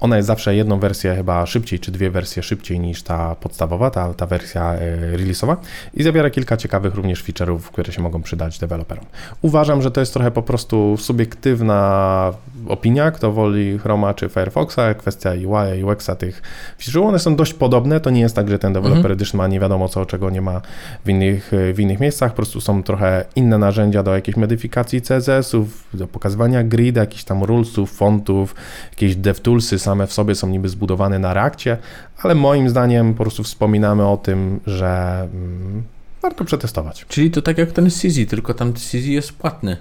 Ona 0.00 0.16
jest 0.16 0.26
zawsze 0.26 0.56
jedną 0.56 0.78
wersję 0.78 1.14
chyba 1.16 1.46
szybciej, 1.46 1.78
czy 1.78 1.92
dwie 1.92 2.10
wersje 2.10 2.42
szybciej 2.42 2.80
niż 2.80 3.02
ta 3.02 3.34
podstawowa, 3.34 3.90
ta, 3.90 4.14
ta 4.14 4.26
wersja 4.26 4.74
e, 4.74 5.16
release'owa 5.16 5.56
i 5.94 6.02
zawiera 6.02 6.30
kilka 6.30 6.56
ciekawych 6.56 6.94
również 6.94 7.24
feature'ów, 7.24 7.60
które 7.60 7.92
się 7.92 8.02
mogą 8.02 8.22
przydać 8.22 8.58
deweloperom. 8.58 9.04
Uważam, 9.42 9.82
że 9.82 9.90
to 9.90 10.00
jest 10.00 10.12
trochę 10.12 10.30
po 10.30 10.42
prostu 10.42 10.96
subiektywna 10.96 12.32
opinia, 12.68 13.10
kto 13.10 13.32
woli 13.32 13.78
Chroma 13.78 14.14
czy 14.14 14.28
Firefoxa, 14.28 14.94
kwestia 14.98 15.30
UI, 15.30 15.84
UX-a 15.84 16.14
tych 16.14 16.42
feature'ów. 16.80 17.08
One 17.08 17.18
są 17.18 17.36
dość 17.36 17.54
podobne, 17.54 18.00
to 18.00 18.10
nie 18.10 18.20
jest 18.20 18.36
tak, 18.36 18.48
że 18.48 18.58
ten 18.58 18.72
developer 18.72 18.96
mhm. 18.96 19.12
edition 19.12 19.38
ma 19.38 19.46
nie 19.46 19.60
wiadomo 19.60 19.88
co, 19.88 20.06
czego 20.06 20.30
nie 20.30 20.40
ma 20.40 20.60
w 21.04 21.08
innych, 21.08 21.52
w 21.74 21.80
innych 21.80 22.00
miejscach, 22.00 22.30
po 22.30 22.36
prostu 22.36 22.60
są 22.60 22.82
trochę 22.82 23.24
inne 23.36 23.58
narzędzia 23.58 24.02
do 24.02 24.14
jakiejś 24.14 24.36
modyfikacji 24.36 25.02
CSS-ów, 25.02 25.84
do 25.94 26.06
pokazywania 26.06 26.64
grid, 26.64 26.96
jakichś 26.96 27.24
tam 27.24 27.42
rulesów, 27.42 27.92
fontów, 27.92 28.54
jakieś 28.90 29.16
DevToolsy 29.16 29.78
same 29.78 30.06
w 30.06 30.12
sobie 30.12 30.34
są 30.34 30.48
niby 30.48 30.68
zbudowane 30.68 31.18
na 31.18 31.34
reakcie, 31.34 31.78
ale 32.22 32.34
moim 32.34 32.68
zdaniem 32.68 33.14
po 33.14 33.22
prostu 33.24 33.42
wspominamy 33.42 34.08
o 34.08 34.16
tym, 34.16 34.60
że 34.66 35.20
mm, 35.32 35.82
warto 36.22 36.44
przetestować. 36.44 37.04
Czyli 37.08 37.30
to 37.30 37.42
tak 37.42 37.58
jak 37.58 37.72
ten 37.72 37.90
CZ, 37.90 38.30
tylko 38.30 38.54
tam 38.54 38.72
CZ 38.72 38.94
jest 38.94 39.32
płatny. 39.32 39.76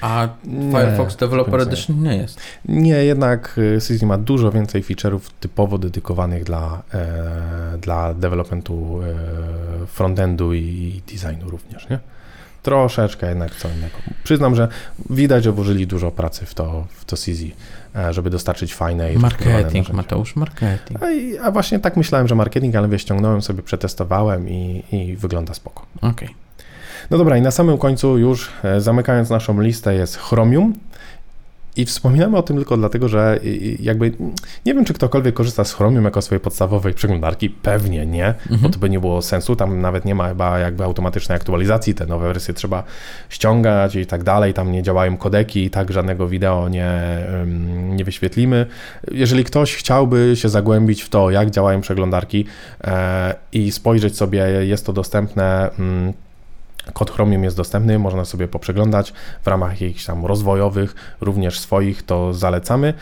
A 0.00 0.28
nie, 0.44 0.70
Firefox 0.70 1.16
Developer 1.16 1.60
Edition 1.60 2.02
nie 2.02 2.16
jest. 2.16 2.40
Nie, 2.68 3.04
jednak 3.04 3.60
CZ 3.80 4.02
ma 4.02 4.18
dużo 4.18 4.52
więcej 4.52 4.82
feature'ów 4.82 5.20
typowo 5.40 5.78
dedykowanych 5.78 6.44
dla, 6.44 6.82
e, 6.94 7.78
dla 7.78 8.14
developmentu 8.14 9.00
e, 9.02 9.86
frontendu 9.86 10.54
i 10.54 11.02
designu 11.12 11.50
również, 11.50 11.88
nie? 11.88 11.98
Troszeczkę 12.62 13.28
jednak 13.28 13.54
co 13.54 13.68
innego. 13.68 13.94
Przyznam, 14.24 14.54
że 14.54 14.68
widać, 15.10 15.44
że 15.44 15.52
włożyli 15.52 15.86
dużo 15.86 16.10
pracy 16.10 16.46
w 16.46 16.54
to, 16.54 16.86
w 16.90 17.04
to 17.04 17.16
CZ, 17.16 17.42
e, 17.96 18.12
żeby 18.12 18.30
dostarczyć 18.30 18.74
fajne 18.74 19.12
i 19.12 19.18
Marketing, 19.18 19.92
Mateusz, 19.92 20.36
marketing. 20.36 21.00
A, 21.02 21.46
a, 21.46 21.50
właśnie 21.50 21.78
tak 21.78 21.96
myślałem, 21.96 22.28
że 22.28 22.34
marketing, 22.34 22.76
ale 22.76 22.88
wiesz, 22.88 23.02
ściągnąłem 23.02 23.42
sobie, 23.42 23.62
przetestowałem 23.62 24.48
i, 24.48 24.84
i 24.92 25.16
wygląda 25.16 25.54
spoko. 25.54 25.86
Okej. 25.96 26.10
Okay. 26.10 26.28
No 27.10 27.18
dobra, 27.18 27.36
i 27.36 27.42
na 27.42 27.50
samym 27.50 27.78
końcu 27.78 28.18
już 28.18 28.50
e, 28.64 28.80
zamykając 28.80 29.30
naszą 29.30 29.60
listę 29.60 29.94
jest 29.94 30.16
Chromium. 30.16 30.74
I 31.76 31.84
wspominamy 31.84 32.36
o 32.36 32.42
tym 32.42 32.56
tylko 32.56 32.76
dlatego, 32.76 33.08
że 33.08 33.40
jakby 33.80 34.12
nie 34.66 34.74
wiem, 34.74 34.84
czy 34.84 34.94
ktokolwiek 34.94 35.34
korzysta 35.34 35.64
z 35.64 35.74
Chromium 35.74 36.04
jako 36.04 36.22
swojej 36.22 36.40
podstawowej 36.40 36.94
przeglądarki. 36.94 37.50
Pewnie 37.50 38.06
nie, 38.06 38.26
mhm. 38.26 38.60
bo 38.60 38.68
to 38.68 38.78
by 38.78 38.90
nie 38.90 39.00
było 39.00 39.22
sensu. 39.22 39.56
Tam 39.56 39.80
nawet 39.80 40.04
nie 40.04 40.14
ma 40.14 40.28
chyba 40.28 40.58
jakby 40.58 40.84
automatycznej 40.84 41.36
aktualizacji. 41.36 41.94
Te 41.94 42.06
nowe 42.06 42.26
wersje 42.28 42.54
trzeba 42.54 42.82
ściągać 43.28 43.96
i 43.96 44.06
tak 44.06 44.24
dalej. 44.24 44.54
Tam 44.54 44.72
nie 44.72 44.82
działają 44.82 45.16
kodeki 45.16 45.64
i 45.64 45.70
tak 45.70 45.92
żadnego 45.92 46.28
wideo 46.28 46.68
nie, 46.68 46.92
nie 47.88 48.04
wyświetlimy. 48.04 48.66
Jeżeli 49.10 49.44
ktoś 49.44 49.76
chciałby 49.76 50.32
się 50.34 50.48
zagłębić 50.48 51.02
w 51.02 51.08
to, 51.08 51.30
jak 51.30 51.50
działają 51.50 51.80
przeglądarki 51.80 52.44
e, 52.84 53.34
i 53.52 53.72
spojrzeć 53.72 54.16
sobie, 54.16 54.46
jest 54.62 54.86
to 54.86 54.92
dostępne. 54.92 55.70
Mm, 55.78 56.12
Kod 56.92 57.10
Chromium 57.10 57.44
jest 57.44 57.56
dostępny, 57.56 57.98
można 57.98 58.24
sobie 58.24 58.48
poprzeglądać 58.48 59.12
w 59.42 59.46
ramach 59.46 59.80
jakichś 59.80 60.04
tam 60.04 60.26
rozwojowych, 60.26 60.94
również 61.20 61.60
swoich, 61.60 62.02
to 62.02 62.34
zalecamy. 62.34 62.94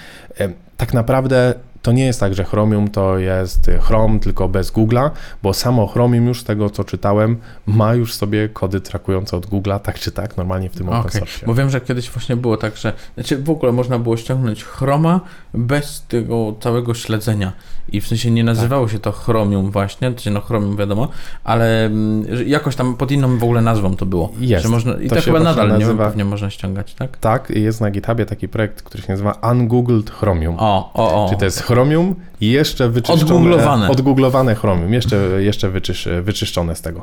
Tak 0.76 0.94
naprawdę 0.94 1.54
to 1.82 1.92
nie 1.92 2.04
jest 2.06 2.20
tak, 2.20 2.34
że 2.34 2.44
Chromium 2.44 2.90
to 2.90 3.18
jest 3.18 3.70
Chrome 3.80 4.20
tylko 4.20 4.48
bez 4.48 4.72
Google'a, 4.72 5.10
bo 5.42 5.54
samo 5.54 5.86
Chromium 5.86 6.26
już 6.26 6.40
z 6.40 6.44
tego 6.44 6.70
co 6.70 6.84
czytałem 6.84 7.36
ma 7.66 7.94
już 7.94 8.14
sobie 8.14 8.48
kody 8.48 8.80
trakujące 8.80 9.36
od 9.36 9.46
Google'a, 9.46 9.80
tak 9.80 9.98
czy 9.98 10.12
tak, 10.12 10.36
normalnie 10.36 10.70
w 10.70 10.76
tym 10.76 10.88
okay. 10.88 11.00
open 11.00 11.12
source. 11.12 11.46
Bo 11.46 11.54
wiem, 11.54 11.70
że 11.70 11.80
kiedyś 11.80 12.10
właśnie 12.10 12.36
było 12.36 12.56
tak, 12.56 12.76
że 12.76 12.92
znaczy 13.14 13.38
w 13.38 13.50
ogóle 13.50 13.72
można 13.72 13.98
było 13.98 14.16
ściągnąć 14.16 14.64
Chroma 14.64 15.20
bez 15.54 16.02
tego 16.08 16.54
całego 16.60 16.94
śledzenia 16.94 17.52
i 17.92 18.00
w 18.00 18.06
sensie 18.06 18.30
nie 18.30 18.44
nazywało 18.44 18.86
tak. 18.86 18.92
się 18.92 18.98
to 18.98 19.12
Chromium 19.12 19.70
właśnie, 19.70 20.12
się 20.18 20.30
no 20.30 20.40
Chromium 20.40 20.76
wiadomo, 20.76 21.08
ale 21.44 21.84
mm, 21.86 22.26
jakoś 22.46 22.76
tam 22.76 22.96
pod 22.96 23.10
inną 23.10 23.38
w 23.38 23.44
ogóle 23.44 23.60
nazwą 23.60 23.96
to 23.96 24.06
było. 24.06 24.32
Jest. 24.38 24.62
Że 24.62 24.68
można, 24.68 24.94
I 24.94 25.08
to, 25.08 25.16
to 25.16 25.22
chyba 25.22 25.40
nadal 25.40 25.68
nazywa... 25.68 25.78
nie 25.78 25.98
wiem, 25.98 26.06
pewnie 26.06 26.24
można 26.24 26.50
ściągać, 26.50 26.94
tak? 26.94 27.16
Tak, 27.16 27.50
jest 27.50 27.80
na 27.80 27.90
GitHubie 27.90 28.26
taki 28.26 28.48
projekt, 28.48 28.82
który 28.82 29.02
się 29.02 29.12
nazywa 29.12 29.32
Ungoogled 29.52 30.10
Chromium. 30.10 30.56
O, 30.58 30.90
o, 30.94 31.24
o. 31.24 31.30
Czy 31.30 31.36
to 31.36 31.44
jest 31.44 31.62
Chromium 31.68 32.14
i 32.40 32.50
jeszcze 32.50 32.88
wyczyszczone. 32.88 33.22
Odgooglowane. 33.22 33.88
Odgooglowane 33.88 34.54
Chromium, 34.54 34.92
jeszcze, 34.92 35.16
jeszcze 35.38 35.70
wyczysz, 35.70 36.08
wyczyszczone 36.22 36.76
z 36.76 36.80
tego. 36.82 37.02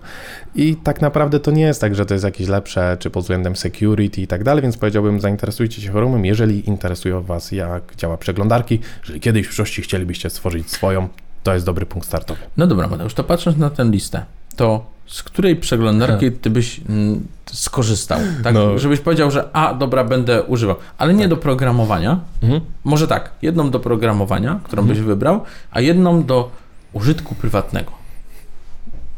I 0.56 0.76
tak 0.76 1.02
naprawdę 1.02 1.40
to 1.40 1.52
nie 1.52 1.64
jest 1.64 1.82
tak, 1.82 1.96
że 1.96 2.06
to 2.06 2.14
jest 2.14 2.24
jakieś 2.24 2.48
lepsze, 2.48 2.98
czy 3.00 3.10
pod 3.10 3.24
względem 3.24 3.56
security 3.56 4.22
i 4.22 4.28
tak 4.28 4.44
dalej, 4.44 4.62
więc 4.62 4.78
powiedziałbym, 4.78 5.20
zainteresujcie 5.22 5.82
się 5.82 5.92
Chromium, 5.92 6.26
jeżeli 6.26 6.70
interesują 6.70 7.22
Was, 7.22 7.52
jak 7.52 7.96
działa 7.96 8.18
przeglądarki, 8.18 8.80
jeżeli 9.02 9.20
kiedyś 9.20 9.46
w 9.46 9.48
przyszłości 9.48 9.82
chcielibyście 9.82 10.30
stworzyć 10.30 10.72
swoją, 10.72 11.08
to 11.44 11.54
jest 11.54 11.66
dobry 11.66 11.86
punkt 11.86 12.08
startowy. 12.08 12.40
No 12.58 12.68
dobra, 12.68 12.88
Mateusz, 12.88 13.14
to 13.14 13.24
patrząc 13.24 13.58
na 13.58 13.70
tę 13.70 13.86
listę, 13.86 14.26
to 14.56 14.96
z 15.06 15.24
której 15.24 15.56
przeglądarki 15.56 16.32
ty 16.32 16.50
byś 16.50 16.82
mm, 16.90 17.28
skorzystał? 17.46 18.20
Tak, 18.44 18.54
no. 18.54 18.80
żebyś 18.80 19.00
powiedział, 19.00 19.32
że 19.32 19.50
a, 19.54 19.74
dobra, 19.74 20.04
będę 20.04 20.44
używał, 20.44 20.76
ale 20.98 21.14
nie 21.14 21.24
tak. 21.24 21.30
do 21.30 21.38
programowania. 21.38 22.20
Mhm. 22.44 22.62
Może 22.84 23.08
tak, 23.08 23.32
jedną 23.42 23.72
do 23.72 23.80
programowania, 23.80 24.60
którą 24.64 24.82
mhm. 24.82 24.98
byś 24.98 25.06
wybrał, 25.06 25.44
a 25.72 25.82
jedną 25.82 26.24
do 26.24 26.52
użytku 26.94 27.36
prywatnego. 27.36 27.92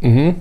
Mhm. 0.01 0.27
E, 0.27 0.33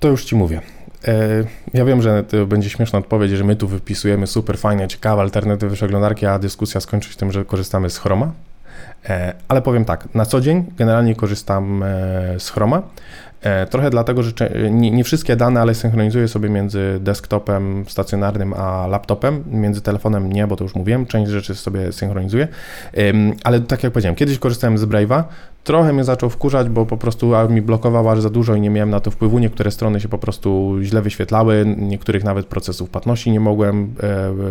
to 0.00 0.08
już 0.08 0.24
ci 0.24 0.36
mówię. 0.36 0.60
E, 1.08 1.44
ja 1.74 1.84
wiem, 1.84 2.02
że 2.02 2.24
to 2.24 2.46
będzie 2.46 2.70
śmieszna 2.70 2.98
odpowiedź, 2.98 3.30
że 3.30 3.44
my 3.44 3.56
tu 3.56 3.68
wypisujemy 3.68 4.26
super 4.26 4.58
fajne, 4.58 4.88
ciekawe 4.88 5.22
alternatywy 5.22 5.76
przeglądarki, 5.76 6.26
a 6.26 6.38
dyskusja 6.38 6.80
skończy 6.80 7.10
się 7.10 7.16
tym, 7.16 7.32
że 7.32 7.44
korzystamy 7.44 7.90
z 7.90 7.98
Chroma. 7.98 8.32
E, 9.08 9.34
ale 9.48 9.62
powiem 9.62 9.84
tak, 9.84 10.14
na 10.14 10.24
co 10.24 10.40
dzień 10.40 10.64
generalnie 10.76 11.14
korzystam 11.14 11.82
e, 11.82 11.86
z 12.38 12.50
Chroma. 12.50 12.82
E, 13.42 13.66
trochę 13.66 13.90
dlatego, 13.90 14.22
że 14.22 14.32
nie, 14.70 15.04
wszystkie 15.04 15.36
dane, 15.36 15.60
ale 15.60 15.74
synchronizuję 15.74 16.28
sobie 16.28 16.48
między 16.48 16.98
desktopem 17.00 17.84
stacjonarnym 17.88 18.52
a 18.52 18.86
laptopem. 18.86 19.44
Między 19.46 19.80
telefonem 19.80 20.32
nie, 20.32 20.46
bo 20.46 20.56
to 20.56 20.64
już 20.64 20.74
mówiłem, 20.74 21.06
część 21.06 21.30
rzeczy 21.30 21.54
sobie 21.54 21.92
synchronizuję. 21.92 22.48
Ale 23.44 23.60
tak 23.60 23.82
jak 23.82 23.92
powiedziałem, 23.92 24.16
kiedyś 24.16 24.38
korzystałem 24.38 24.78
z 24.78 24.84
Brave'a, 24.84 25.22
trochę 25.64 25.92
mnie 25.92 26.04
zaczął 26.04 26.30
wkurzać, 26.30 26.68
bo 26.68 26.86
po 26.86 26.96
prostu 26.96 27.32
mi 27.48 27.62
blokował 27.62 28.08
aż 28.08 28.20
za 28.20 28.30
dużo 28.30 28.54
i 28.54 28.60
nie 28.60 28.70
miałem 28.70 28.90
na 28.90 29.00
to 29.00 29.10
wpływu. 29.10 29.38
Niektóre 29.38 29.70
strony 29.70 30.00
się 30.00 30.08
po 30.08 30.18
prostu 30.18 30.76
źle 30.82 31.02
wyświetlały, 31.02 31.74
niektórych 31.78 32.24
nawet 32.24 32.46
procesów 32.46 32.90
płatności 32.90 33.30
nie 33.30 33.40
mogłem 33.40 33.94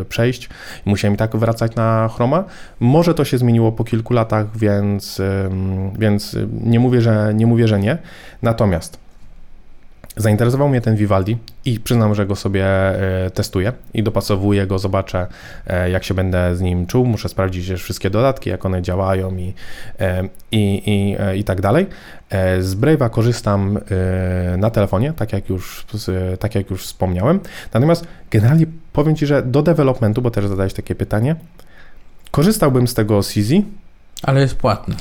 e, 0.01 0.05
przejść. 0.05 0.49
Musiałem 0.85 1.15
i 1.15 1.17
tak 1.17 1.35
wracać 1.35 1.75
na 1.75 2.09
Chroma. 2.15 2.43
Może 2.79 3.13
to 3.13 3.25
się 3.25 3.37
zmieniło 3.37 3.71
po 3.71 3.83
kilku 3.83 4.13
latach, 4.13 4.57
więc, 4.57 5.19
e, 5.19 5.49
więc 5.99 6.37
nie 6.63 6.79
mówię, 6.79 7.01
że 7.01 7.31
nie 7.35 7.47
mówię, 7.47 7.67
że 7.67 7.79
nie. 7.79 7.97
Natomiast 8.41 9.08
Zainteresował 10.19 10.69
mnie 10.69 10.81
ten 10.81 10.95
Vivaldi 10.95 11.37
i 11.65 11.79
przyznam, 11.79 12.15
że 12.15 12.25
go 12.25 12.35
sobie 12.35 12.65
e, 12.65 13.29
testuję 13.29 13.73
i 13.93 14.03
dopasowuję 14.03 14.67
go, 14.67 14.79
zobaczę 14.79 15.27
e, 15.67 15.89
jak 15.89 16.03
się 16.03 16.13
będę 16.13 16.55
z 16.55 16.61
nim 16.61 16.87
czuł. 16.87 17.05
Muszę 17.05 17.29
sprawdzić 17.29 17.71
wszystkie 17.71 18.09
dodatki, 18.09 18.49
jak 18.49 18.65
one 18.65 18.81
działają 18.81 19.37
i, 19.37 19.53
e, 19.99 20.23
i, 20.51 20.83
i, 20.85 21.17
i 21.39 21.43
tak 21.43 21.61
dalej. 21.61 21.87
Z 22.59 22.75
Brave'a 22.75 23.09
korzystam 23.09 23.79
na 24.57 24.69
telefonie, 24.69 25.13
tak 25.13 25.33
jak, 25.33 25.49
już, 25.49 25.85
tak 26.39 26.55
jak 26.55 26.69
już 26.69 26.83
wspomniałem. 26.83 27.39
Natomiast 27.73 28.07
generalnie 28.31 28.65
powiem 28.93 29.15
Ci, 29.15 29.25
że 29.25 29.43
do 29.43 29.61
developmentu, 29.61 30.21
bo 30.21 30.31
też 30.31 30.47
zadałeś 30.47 30.73
takie 30.73 30.95
pytanie, 30.95 31.35
korzystałbym 32.31 32.87
z 32.87 32.93
tego 32.93 33.21
CZ. 33.23 33.51
Ale 34.23 34.41
jest 34.41 34.55
płatne. 34.55 34.95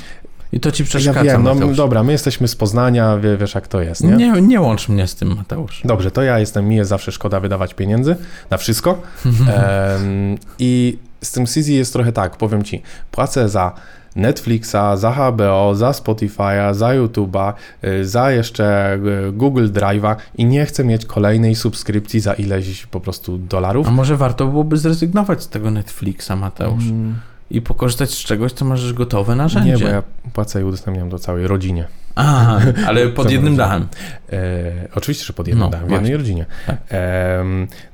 I 0.51 0.59
to 0.59 0.71
ci 0.71 0.83
przeszkadza, 0.83 1.23
Ja 1.23 1.37
wiem, 1.37 1.43
no 1.43 1.67
dobra, 1.67 2.03
my 2.03 2.11
jesteśmy 2.11 2.47
z 2.47 2.55
Poznania, 2.55 3.17
wie, 3.17 3.37
wiesz 3.37 3.55
jak 3.55 3.67
to 3.67 3.81
jest, 3.81 4.03
nie? 4.03 4.15
nie? 4.15 4.41
Nie 4.41 4.61
łącz 4.61 4.89
mnie 4.89 5.07
z 5.07 5.15
tym, 5.15 5.35
Mateusz. 5.35 5.81
Dobrze, 5.85 6.11
to 6.11 6.21
ja 6.21 6.39
jestem, 6.39 6.67
mi 6.67 6.75
jest 6.75 6.89
zawsze 6.89 7.11
szkoda 7.11 7.39
wydawać 7.39 7.73
pieniędzy 7.73 8.15
na 8.49 8.57
wszystko. 8.57 8.91
um, 9.25 10.37
I 10.59 10.97
z 11.21 11.31
tym 11.31 11.45
CZ 11.45 11.67
jest 11.67 11.93
trochę 11.93 12.11
tak, 12.11 12.37
powiem 12.37 12.63
ci, 12.63 12.81
płacę 13.11 13.49
za 13.49 13.73
Netflixa, 14.15 14.95
za 14.95 15.11
HBO, 15.11 15.75
za 15.75 15.91
Spotify'a, 15.91 16.73
za 16.73 16.87
YouTube'a, 16.87 17.53
y, 17.83 18.05
za 18.05 18.31
jeszcze 18.31 18.95
y, 19.27 19.31
Google 19.31 19.67
Drive'a 19.67 20.15
i 20.35 20.45
nie 20.45 20.65
chcę 20.65 20.83
mieć 20.83 21.05
kolejnej 21.05 21.55
subskrypcji 21.55 22.19
za 22.19 22.33
ileś 22.33 22.85
po 22.85 22.99
prostu 22.99 23.37
dolarów. 23.37 23.87
A 23.87 23.91
może 23.91 24.17
warto 24.17 24.47
byłoby 24.47 24.77
zrezygnować 24.77 25.43
z 25.43 25.49
tego 25.49 25.71
Netflixa, 25.71 26.31
Mateusz? 26.35 26.83
Mm 26.83 27.15
i 27.51 27.61
pokorzystać 27.61 28.11
z 28.11 28.17
czegoś, 28.17 28.51
co 28.51 28.65
masz 28.65 28.93
gotowe 28.93 29.35
narzędzie. 29.35 29.71
Nie, 29.71 29.77
bo 29.77 29.87
ja 29.87 30.03
płacę 30.33 30.61
i 30.61 30.63
udostępniam 30.63 31.09
do 31.09 31.19
całej 31.19 31.47
rodzinie. 31.47 31.85
A, 32.15 32.59
ale 32.87 33.07
pod 33.07 33.31
jednym 33.35 33.55
dachem. 33.55 33.87
E, 34.31 34.71
oczywiście, 34.95 35.25
że 35.25 35.33
pod 35.33 35.47
jednym 35.47 35.65
no, 35.65 35.71
dachem, 35.71 35.87
w 35.87 35.91
jednej 35.91 36.17
rodzinie. 36.17 36.45
Tak. 36.67 36.77
E, 36.91 37.45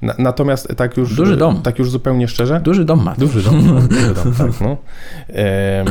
na, 0.02 0.16
natomiast 0.18 0.68
tak 0.78 0.98
już, 0.98 1.16
duży 1.16 1.38
dom. 1.38 1.62
tak 1.62 1.80
już 1.80 1.90
zupełnie 1.90 2.28
szczerze. 2.28 2.60
Duży 2.64 2.86
dom 2.86 3.04
ma. 3.04 3.16
Duży 3.16 3.42
dom, 3.42 3.88
duży 3.88 4.14
dom 4.14 4.34
tak, 4.34 4.52
no. 4.62 4.78
e, 5.30 5.86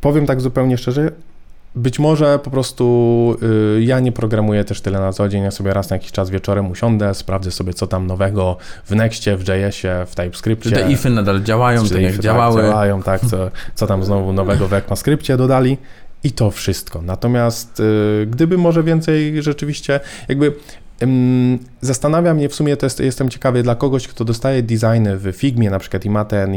powiem 0.00 0.26
tak 0.26 0.40
zupełnie 0.40 0.78
szczerze, 0.78 1.10
być 1.74 1.98
może 1.98 2.38
po 2.38 2.50
prostu 2.50 3.36
y, 3.76 3.82
ja 3.82 4.00
nie 4.00 4.12
programuję 4.12 4.64
też 4.64 4.80
tyle 4.80 5.00
na 5.00 5.12
co 5.12 5.28
dzień, 5.28 5.42
ja 5.42 5.50
sobie 5.50 5.74
raz 5.74 5.90
na 5.90 5.96
jakiś 5.96 6.12
czas 6.12 6.30
wieczorem 6.30 6.70
usiądę, 6.70 7.14
sprawdzę 7.14 7.50
sobie 7.50 7.74
co 7.74 7.86
tam 7.86 8.06
nowego 8.06 8.56
w 8.86 8.90
Nextie, 8.90 9.36
w 9.36 9.48
JS-ie, 9.48 10.06
w 10.06 10.14
TypeScriptie. 10.14 10.70
Czy 10.70 10.76
te 10.76 10.90
ify 10.90 11.10
nadal 11.10 11.42
działają, 11.42 11.82
Czy 11.82 11.88
tak 11.88 11.98
te 11.98 12.02
jak 12.02 12.12
ify, 12.12 12.22
działały. 12.22 12.60
Tak, 12.60 12.70
działają, 12.70 13.02
tak, 13.02 13.20
co, 13.20 13.50
co 13.74 13.86
tam 13.86 14.04
znowu 14.04 14.32
nowego 14.32 14.68
w 14.68 14.72
ECMAScriptie 14.72 15.36
dodali. 15.36 15.78
I 16.24 16.32
to 16.32 16.50
wszystko. 16.50 17.02
Natomiast 17.02 17.80
y, 17.80 18.26
gdyby 18.30 18.58
może 18.58 18.82
więcej 18.82 19.42
rzeczywiście, 19.42 20.00
jakby 20.28 20.52
zastanawia 21.80 22.34
mnie 22.34 22.48
w 22.48 22.54
sumie, 22.54 22.76
to 22.76 22.86
jest, 22.86 23.00
jestem 23.00 23.30
ciekawy 23.30 23.62
dla 23.62 23.74
kogoś, 23.74 24.08
kto 24.08 24.24
dostaje 24.24 24.62
designy 24.62 25.16
w 25.16 25.32
Figmie 25.32 25.70
na 25.70 25.78
przykład 25.78 26.04
i 26.04 26.10
ma 26.10 26.24
ten 26.24 26.54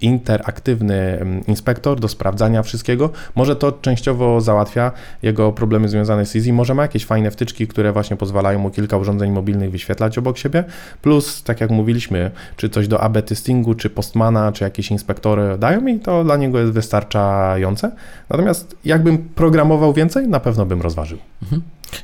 interaktywny 0.00 1.26
inspektor 1.46 2.00
do 2.00 2.08
sprawdzania 2.08 2.62
wszystkiego, 2.62 3.10
może 3.34 3.56
to 3.56 3.72
częściowo 3.72 4.40
załatwia 4.40 4.92
jego 5.22 5.52
problemy 5.52 5.88
związane 5.88 6.26
z 6.26 6.36
Easy, 6.36 6.52
może 6.52 6.74
ma 6.74 6.82
jakieś 6.82 7.04
fajne 7.04 7.30
wtyczki, 7.30 7.66
które 7.66 7.92
właśnie 7.92 8.16
pozwalają 8.16 8.58
mu 8.58 8.70
kilka 8.70 8.96
urządzeń 8.96 9.30
mobilnych 9.30 9.70
wyświetlać 9.70 10.18
obok 10.18 10.38
siebie, 10.38 10.64
plus 11.02 11.42
tak 11.42 11.60
jak 11.60 11.70
mówiliśmy, 11.70 12.30
czy 12.56 12.68
coś 12.68 12.88
do 12.88 13.00
AB 13.00 13.22
testingu, 13.22 13.74
czy 13.74 13.90
Postmana, 13.90 14.52
czy 14.52 14.64
jakieś 14.64 14.90
inspektory 14.90 15.58
dają 15.58 15.80
mi, 15.80 16.00
to 16.00 16.24
dla 16.24 16.36
niego 16.36 16.58
jest 16.58 16.72
wystarczające. 16.72 17.90
Natomiast 18.30 18.76
jakbym 18.84 19.18
programował 19.18 19.92
więcej, 19.92 20.28
na 20.28 20.40
pewno 20.40 20.66
bym 20.66 20.82
rozważył. 20.82 21.18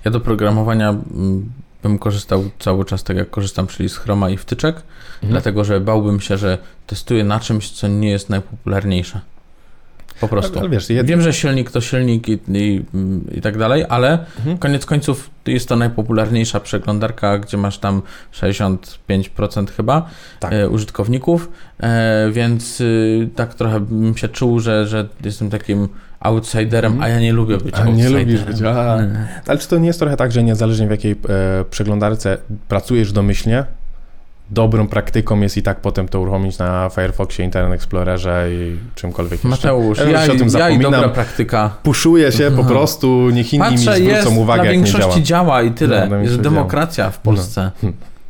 Ja 0.05 0.11
do 0.11 0.21
programowania 0.21 0.91
mm, 0.91 1.53
bym 1.83 1.99
korzystał 1.99 2.45
cały 2.59 2.85
czas 2.85 3.05
tak 3.05 3.17
jak 3.17 3.31
korzystam, 3.31 3.67
czyli 3.67 3.89
z 3.89 3.97
Chroma 3.97 4.31
i 4.31 4.37
wtyczek, 4.37 4.83
dlatego 5.23 5.65
że 5.65 5.81
bałbym 5.81 6.21
się, 6.21 6.39
że 6.39 6.59
testuję 6.87 7.25
na 7.25 7.41
czymś, 7.41 7.71
co 7.71 7.89
nie 7.89 8.11
jest 8.11 8.31
najpopularniejsze. 8.31 9.21
Po 10.21 10.29
prostu. 10.29 10.59
Ale 10.59 10.69
wiesz. 10.69 10.87
Wiem, 11.05 11.21
że 11.21 11.33
silnik 11.33 11.71
to 11.71 11.81
silnik 11.81 12.29
i, 12.29 12.39
i, 12.49 12.83
i 13.33 13.41
tak 13.41 13.59
dalej, 13.59 13.85
ale 13.89 14.19
Mhm. 14.39 14.59
koniec 14.59 14.87
końców 14.87 15.31
jest 15.47 15.69
to 15.69 15.77
najpopularniejsza 15.77 16.61
przeglądarka, 16.61 17.39
gdzie 17.39 17.57
masz 17.57 17.79
tam 17.79 18.03
65% 18.33 19.71
chyba 19.77 20.09
Tak. 20.41 20.53
e, 20.53 20.69
użytkowników, 20.69 21.49
e, 21.81 22.29
więc 22.33 22.81
y, 22.81 23.29
tak 23.37 23.55
trochę 23.55 23.81
bym 23.81 24.17
się 24.17 24.29
czuł, 24.29 24.61
że, 24.61 24.87
że 24.87 25.09
jestem 25.25 25.51
takim 25.51 25.89
outsiderem, 26.25 26.93
Mhm. 26.93 27.11
a 27.13 27.15
ja 27.15 27.21
nie 27.21 27.33
lubię 27.33 27.57
być 27.57 27.75
A 27.75 27.79
nie 27.85 27.91
outsiderem. 27.91 28.19
lubisz 28.21 28.45
być, 28.45 28.63
a. 28.63 29.03
Nie. 29.03 29.29
Ale 29.47 29.59
czy 29.59 29.69
to 29.69 29.79
nie 29.79 29.87
jest 29.87 29.99
trochę 29.99 30.17
tak, 30.17 30.33
że 30.33 30.43
niezależnie 30.43 30.87
w 30.87 30.91
jakiej 30.91 31.13
e, 31.13 31.17
przeglądarce 31.71 32.39
pracujesz 32.69 33.13
domyślnie, 33.13 33.65
dobrą 34.51 34.89
praktyką 34.89 35.41
jest 35.41 35.57
i 35.57 35.63
tak 35.63 35.81
potem 35.81 36.09
to 36.09 36.21
uruchomić 36.21 36.59
na 36.59 36.91
Firefoxie, 36.95 37.45
Internet 37.45 37.73
Explorerze 37.75 38.47
i 38.53 38.77
czymkolwiek 38.95 39.33
jeszcze. 39.33 39.49
Mateusz, 39.49 39.99
Ja 39.99 40.05
o 40.05 40.27
tym 40.27 40.39
ja, 40.39 40.45
i 40.47 40.51
zapominam. 40.51 40.93
dobra 40.93 41.09
praktyka. 41.09 41.71
Puszuję 41.83 42.33
się 42.33 42.51
po 42.57 42.65
prostu, 42.65 43.31
niech 43.31 43.55
inni 43.55 43.65
mi 43.65 43.71
Patrzę, 43.71 43.95
zwrócą 43.97 44.11
jest, 44.11 44.27
uwagę, 44.39 44.63
na 44.63 44.69
jak 44.69 44.77
nie 44.77 44.85
większości 44.85 45.23
działa. 45.23 45.45
działa. 45.45 45.63
i 45.63 45.71
tyle. 45.71 45.97
No, 45.97 46.03
jest 46.03 46.11
większości 46.13 46.43
demokracja 46.43 47.11
w 47.11 47.19
Polsce. 47.19 47.71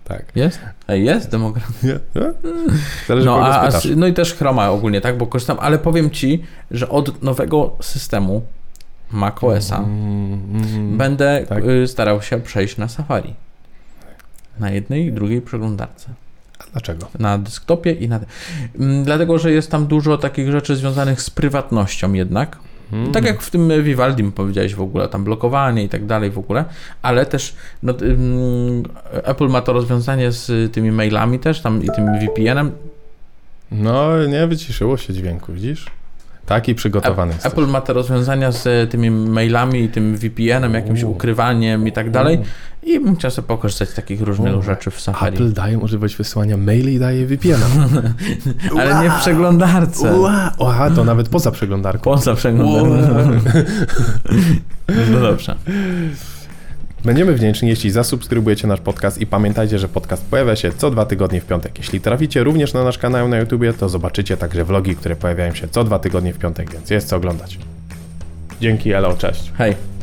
Tak. 0.04 0.24
Jest? 0.34 0.60
Ej, 0.88 1.04
jest 1.04 1.30
demokracja. 1.30 1.94
Zależy, 3.08 3.26
No, 3.26 3.46
a, 3.46 3.68
a, 3.68 3.70
no 3.96 4.06
i 4.06 4.12
też 4.12 4.34
Chroma 4.34 4.70
ogólnie, 4.70 5.00
tak, 5.00 5.18
bo 5.18 5.26
korzystam, 5.26 5.56
ale 5.60 5.78
powiem 5.78 6.10
Ci, 6.10 6.42
że 6.70 6.88
od 6.88 7.22
nowego 7.22 7.76
systemu 7.80 8.42
macOSa 9.10 9.76
Mm, 9.76 10.60
mm, 10.74 10.98
będę 10.98 11.44
tak. 11.48 11.64
y, 11.64 11.88
starał 11.88 12.22
się 12.22 12.40
przejść 12.40 12.76
na 12.76 12.88
Safari. 12.88 13.34
Na 14.60 14.70
jednej 14.70 15.06
i 15.06 15.12
drugiej 15.12 15.42
przeglądarce. 15.42 16.08
a 16.58 16.64
Dlaczego? 16.72 17.08
Na 17.18 17.38
desktopie 17.38 17.92
i 17.92 18.08
na... 18.08 18.20
Mm, 18.80 19.04
Dlatego, 19.04 19.38
że 19.38 19.52
jest 19.52 19.70
tam 19.70 19.86
dużo 19.86 20.18
takich 20.18 20.50
rzeczy 20.50 20.76
związanych 20.76 21.22
z 21.22 21.30
prywatnością 21.30 22.12
jednak. 22.12 22.58
Mm. 22.94 23.12
Tak 23.12 23.24
jak 23.24 23.42
w 23.42 23.50
tym 23.50 23.82
Vivaldim 23.82 24.32
powiedziałeś 24.32 24.74
w 24.74 24.80
ogóle, 24.80 25.08
tam 25.08 25.24
blokowanie 25.24 25.84
i 25.84 25.88
tak 25.88 26.06
dalej 26.06 26.30
w 26.30 26.38
ogóle, 26.38 26.64
ale 27.02 27.26
też 27.26 27.54
no, 27.82 27.94
ym, 28.02 28.82
Apple 29.12 29.48
ma 29.48 29.60
to 29.60 29.72
rozwiązanie 29.72 30.32
z 30.32 30.72
tymi 30.72 30.92
mailami 30.92 31.38
też, 31.38 31.60
tam 31.60 31.82
i 31.82 31.86
tym 31.86 32.18
VPN-em. 32.18 32.70
No, 33.72 34.26
nie 34.26 34.46
wyciszyło 34.46 34.96
się 34.96 35.12
dźwięku, 35.12 35.52
widzisz? 35.52 35.86
Taki 36.46 36.74
przygotowany 36.74 37.32
jesteś. 37.32 37.52
Apple 37.52 37.66
ma 37.66 37.80
te 37.80 37.92
rozwiązania 37.92 38.52
z 38.52 38.90
tymi 38.90 39.10
mailami 39.10 39.82
i 39.82 39.88
tym 39.88 40.16
VPN-em, 40.16 40.74
jakimś 40.74 41.02
U. 41.02 41.10
ukrywaniem 41.10 41.88
i 41.88 41.92
tak 41.92 42.10
dalej. 42.10 42.40
I 42.82 43.00
chciał 43.18 43.30
sobie 43.30 43.48
pokorzystać 43.48 43.88
z 43.88 43.94
takich 43.94 44.20
różnych 44.22 44.62
rzeczy 44.62 44.90
w 44.90 45.00
Safari. 45.00 45.34
Apple 45.36 45.52
daje 45.52 45.78
możliwość 45.78 46.16
wysyłania 46.16 46.56
maili 46.56 46.94
i 46.94 46.98
daje 46.98 47.26
VPN-a. 47.26 47.66
Ale 48.80 49.04
nie 49.04 49.10
w 49.10 49.20
przeglądarce. 49.20 50.14
Ua, 50.18 50.52
Aha, 50.66 50.90
to 50.90 51.04
nawet 51.14 51.28
poza 51.28 51.50
przeglądarką. 51.50 52.10
Poza 52.10 52.34
przeglądarką. 52.34 53.40
No 55.12 55.20
dobrze. 55.20 55.56
Będziemy 57.04 57.34
wdzięczni, 57.34 57.68
jeśli 57.68 57.90
zasubskrybujecie 57.90 58.66
nasz 58.66 58.80
podcast 58.80 59.20
i 59.20 59.26
pamiętajcie, 59.26 59.78
że 59.78 59.88
podcast 59.88 60.24
pojawia 60.26 60.56
się 60.56 60.72
co 60.72 60.90
dwa 60.90 61.06
tygodnie 61.06 61.40
w 61.40 61.46
piątek. 61.46 61.78
Jeśli 61.78 62.00
traficie 62.00 62.44
również 62.44 62.72
na 62.72 62.84
nasz 62.84 62.98
kanał 62.98 63.28
na 63.28 63.38
YouTubie, 63.38 63.72
to 63.72 63.88
zobaczycie 63.88 64.36
także 64.36 64.64
vlogi, 64.64 64.96
które 64.96 65.16
pojawiają 65.16 65.54
się 65.54 65.68
co 65.68 65.84
dwa 65.84 65.98
tygodnie 65.98 66.32
w 66.32 66.38
piątek, 66.38 66.72
więc 66.72 66.90
jest 66.90 67.08
co 67.08 67.16
oglądać. 67.16 67.58
Dzięki, 68.60 68.92
elo, 68.92 69.16
cześć. 69.16 69.52
Hej. 69.58 69.93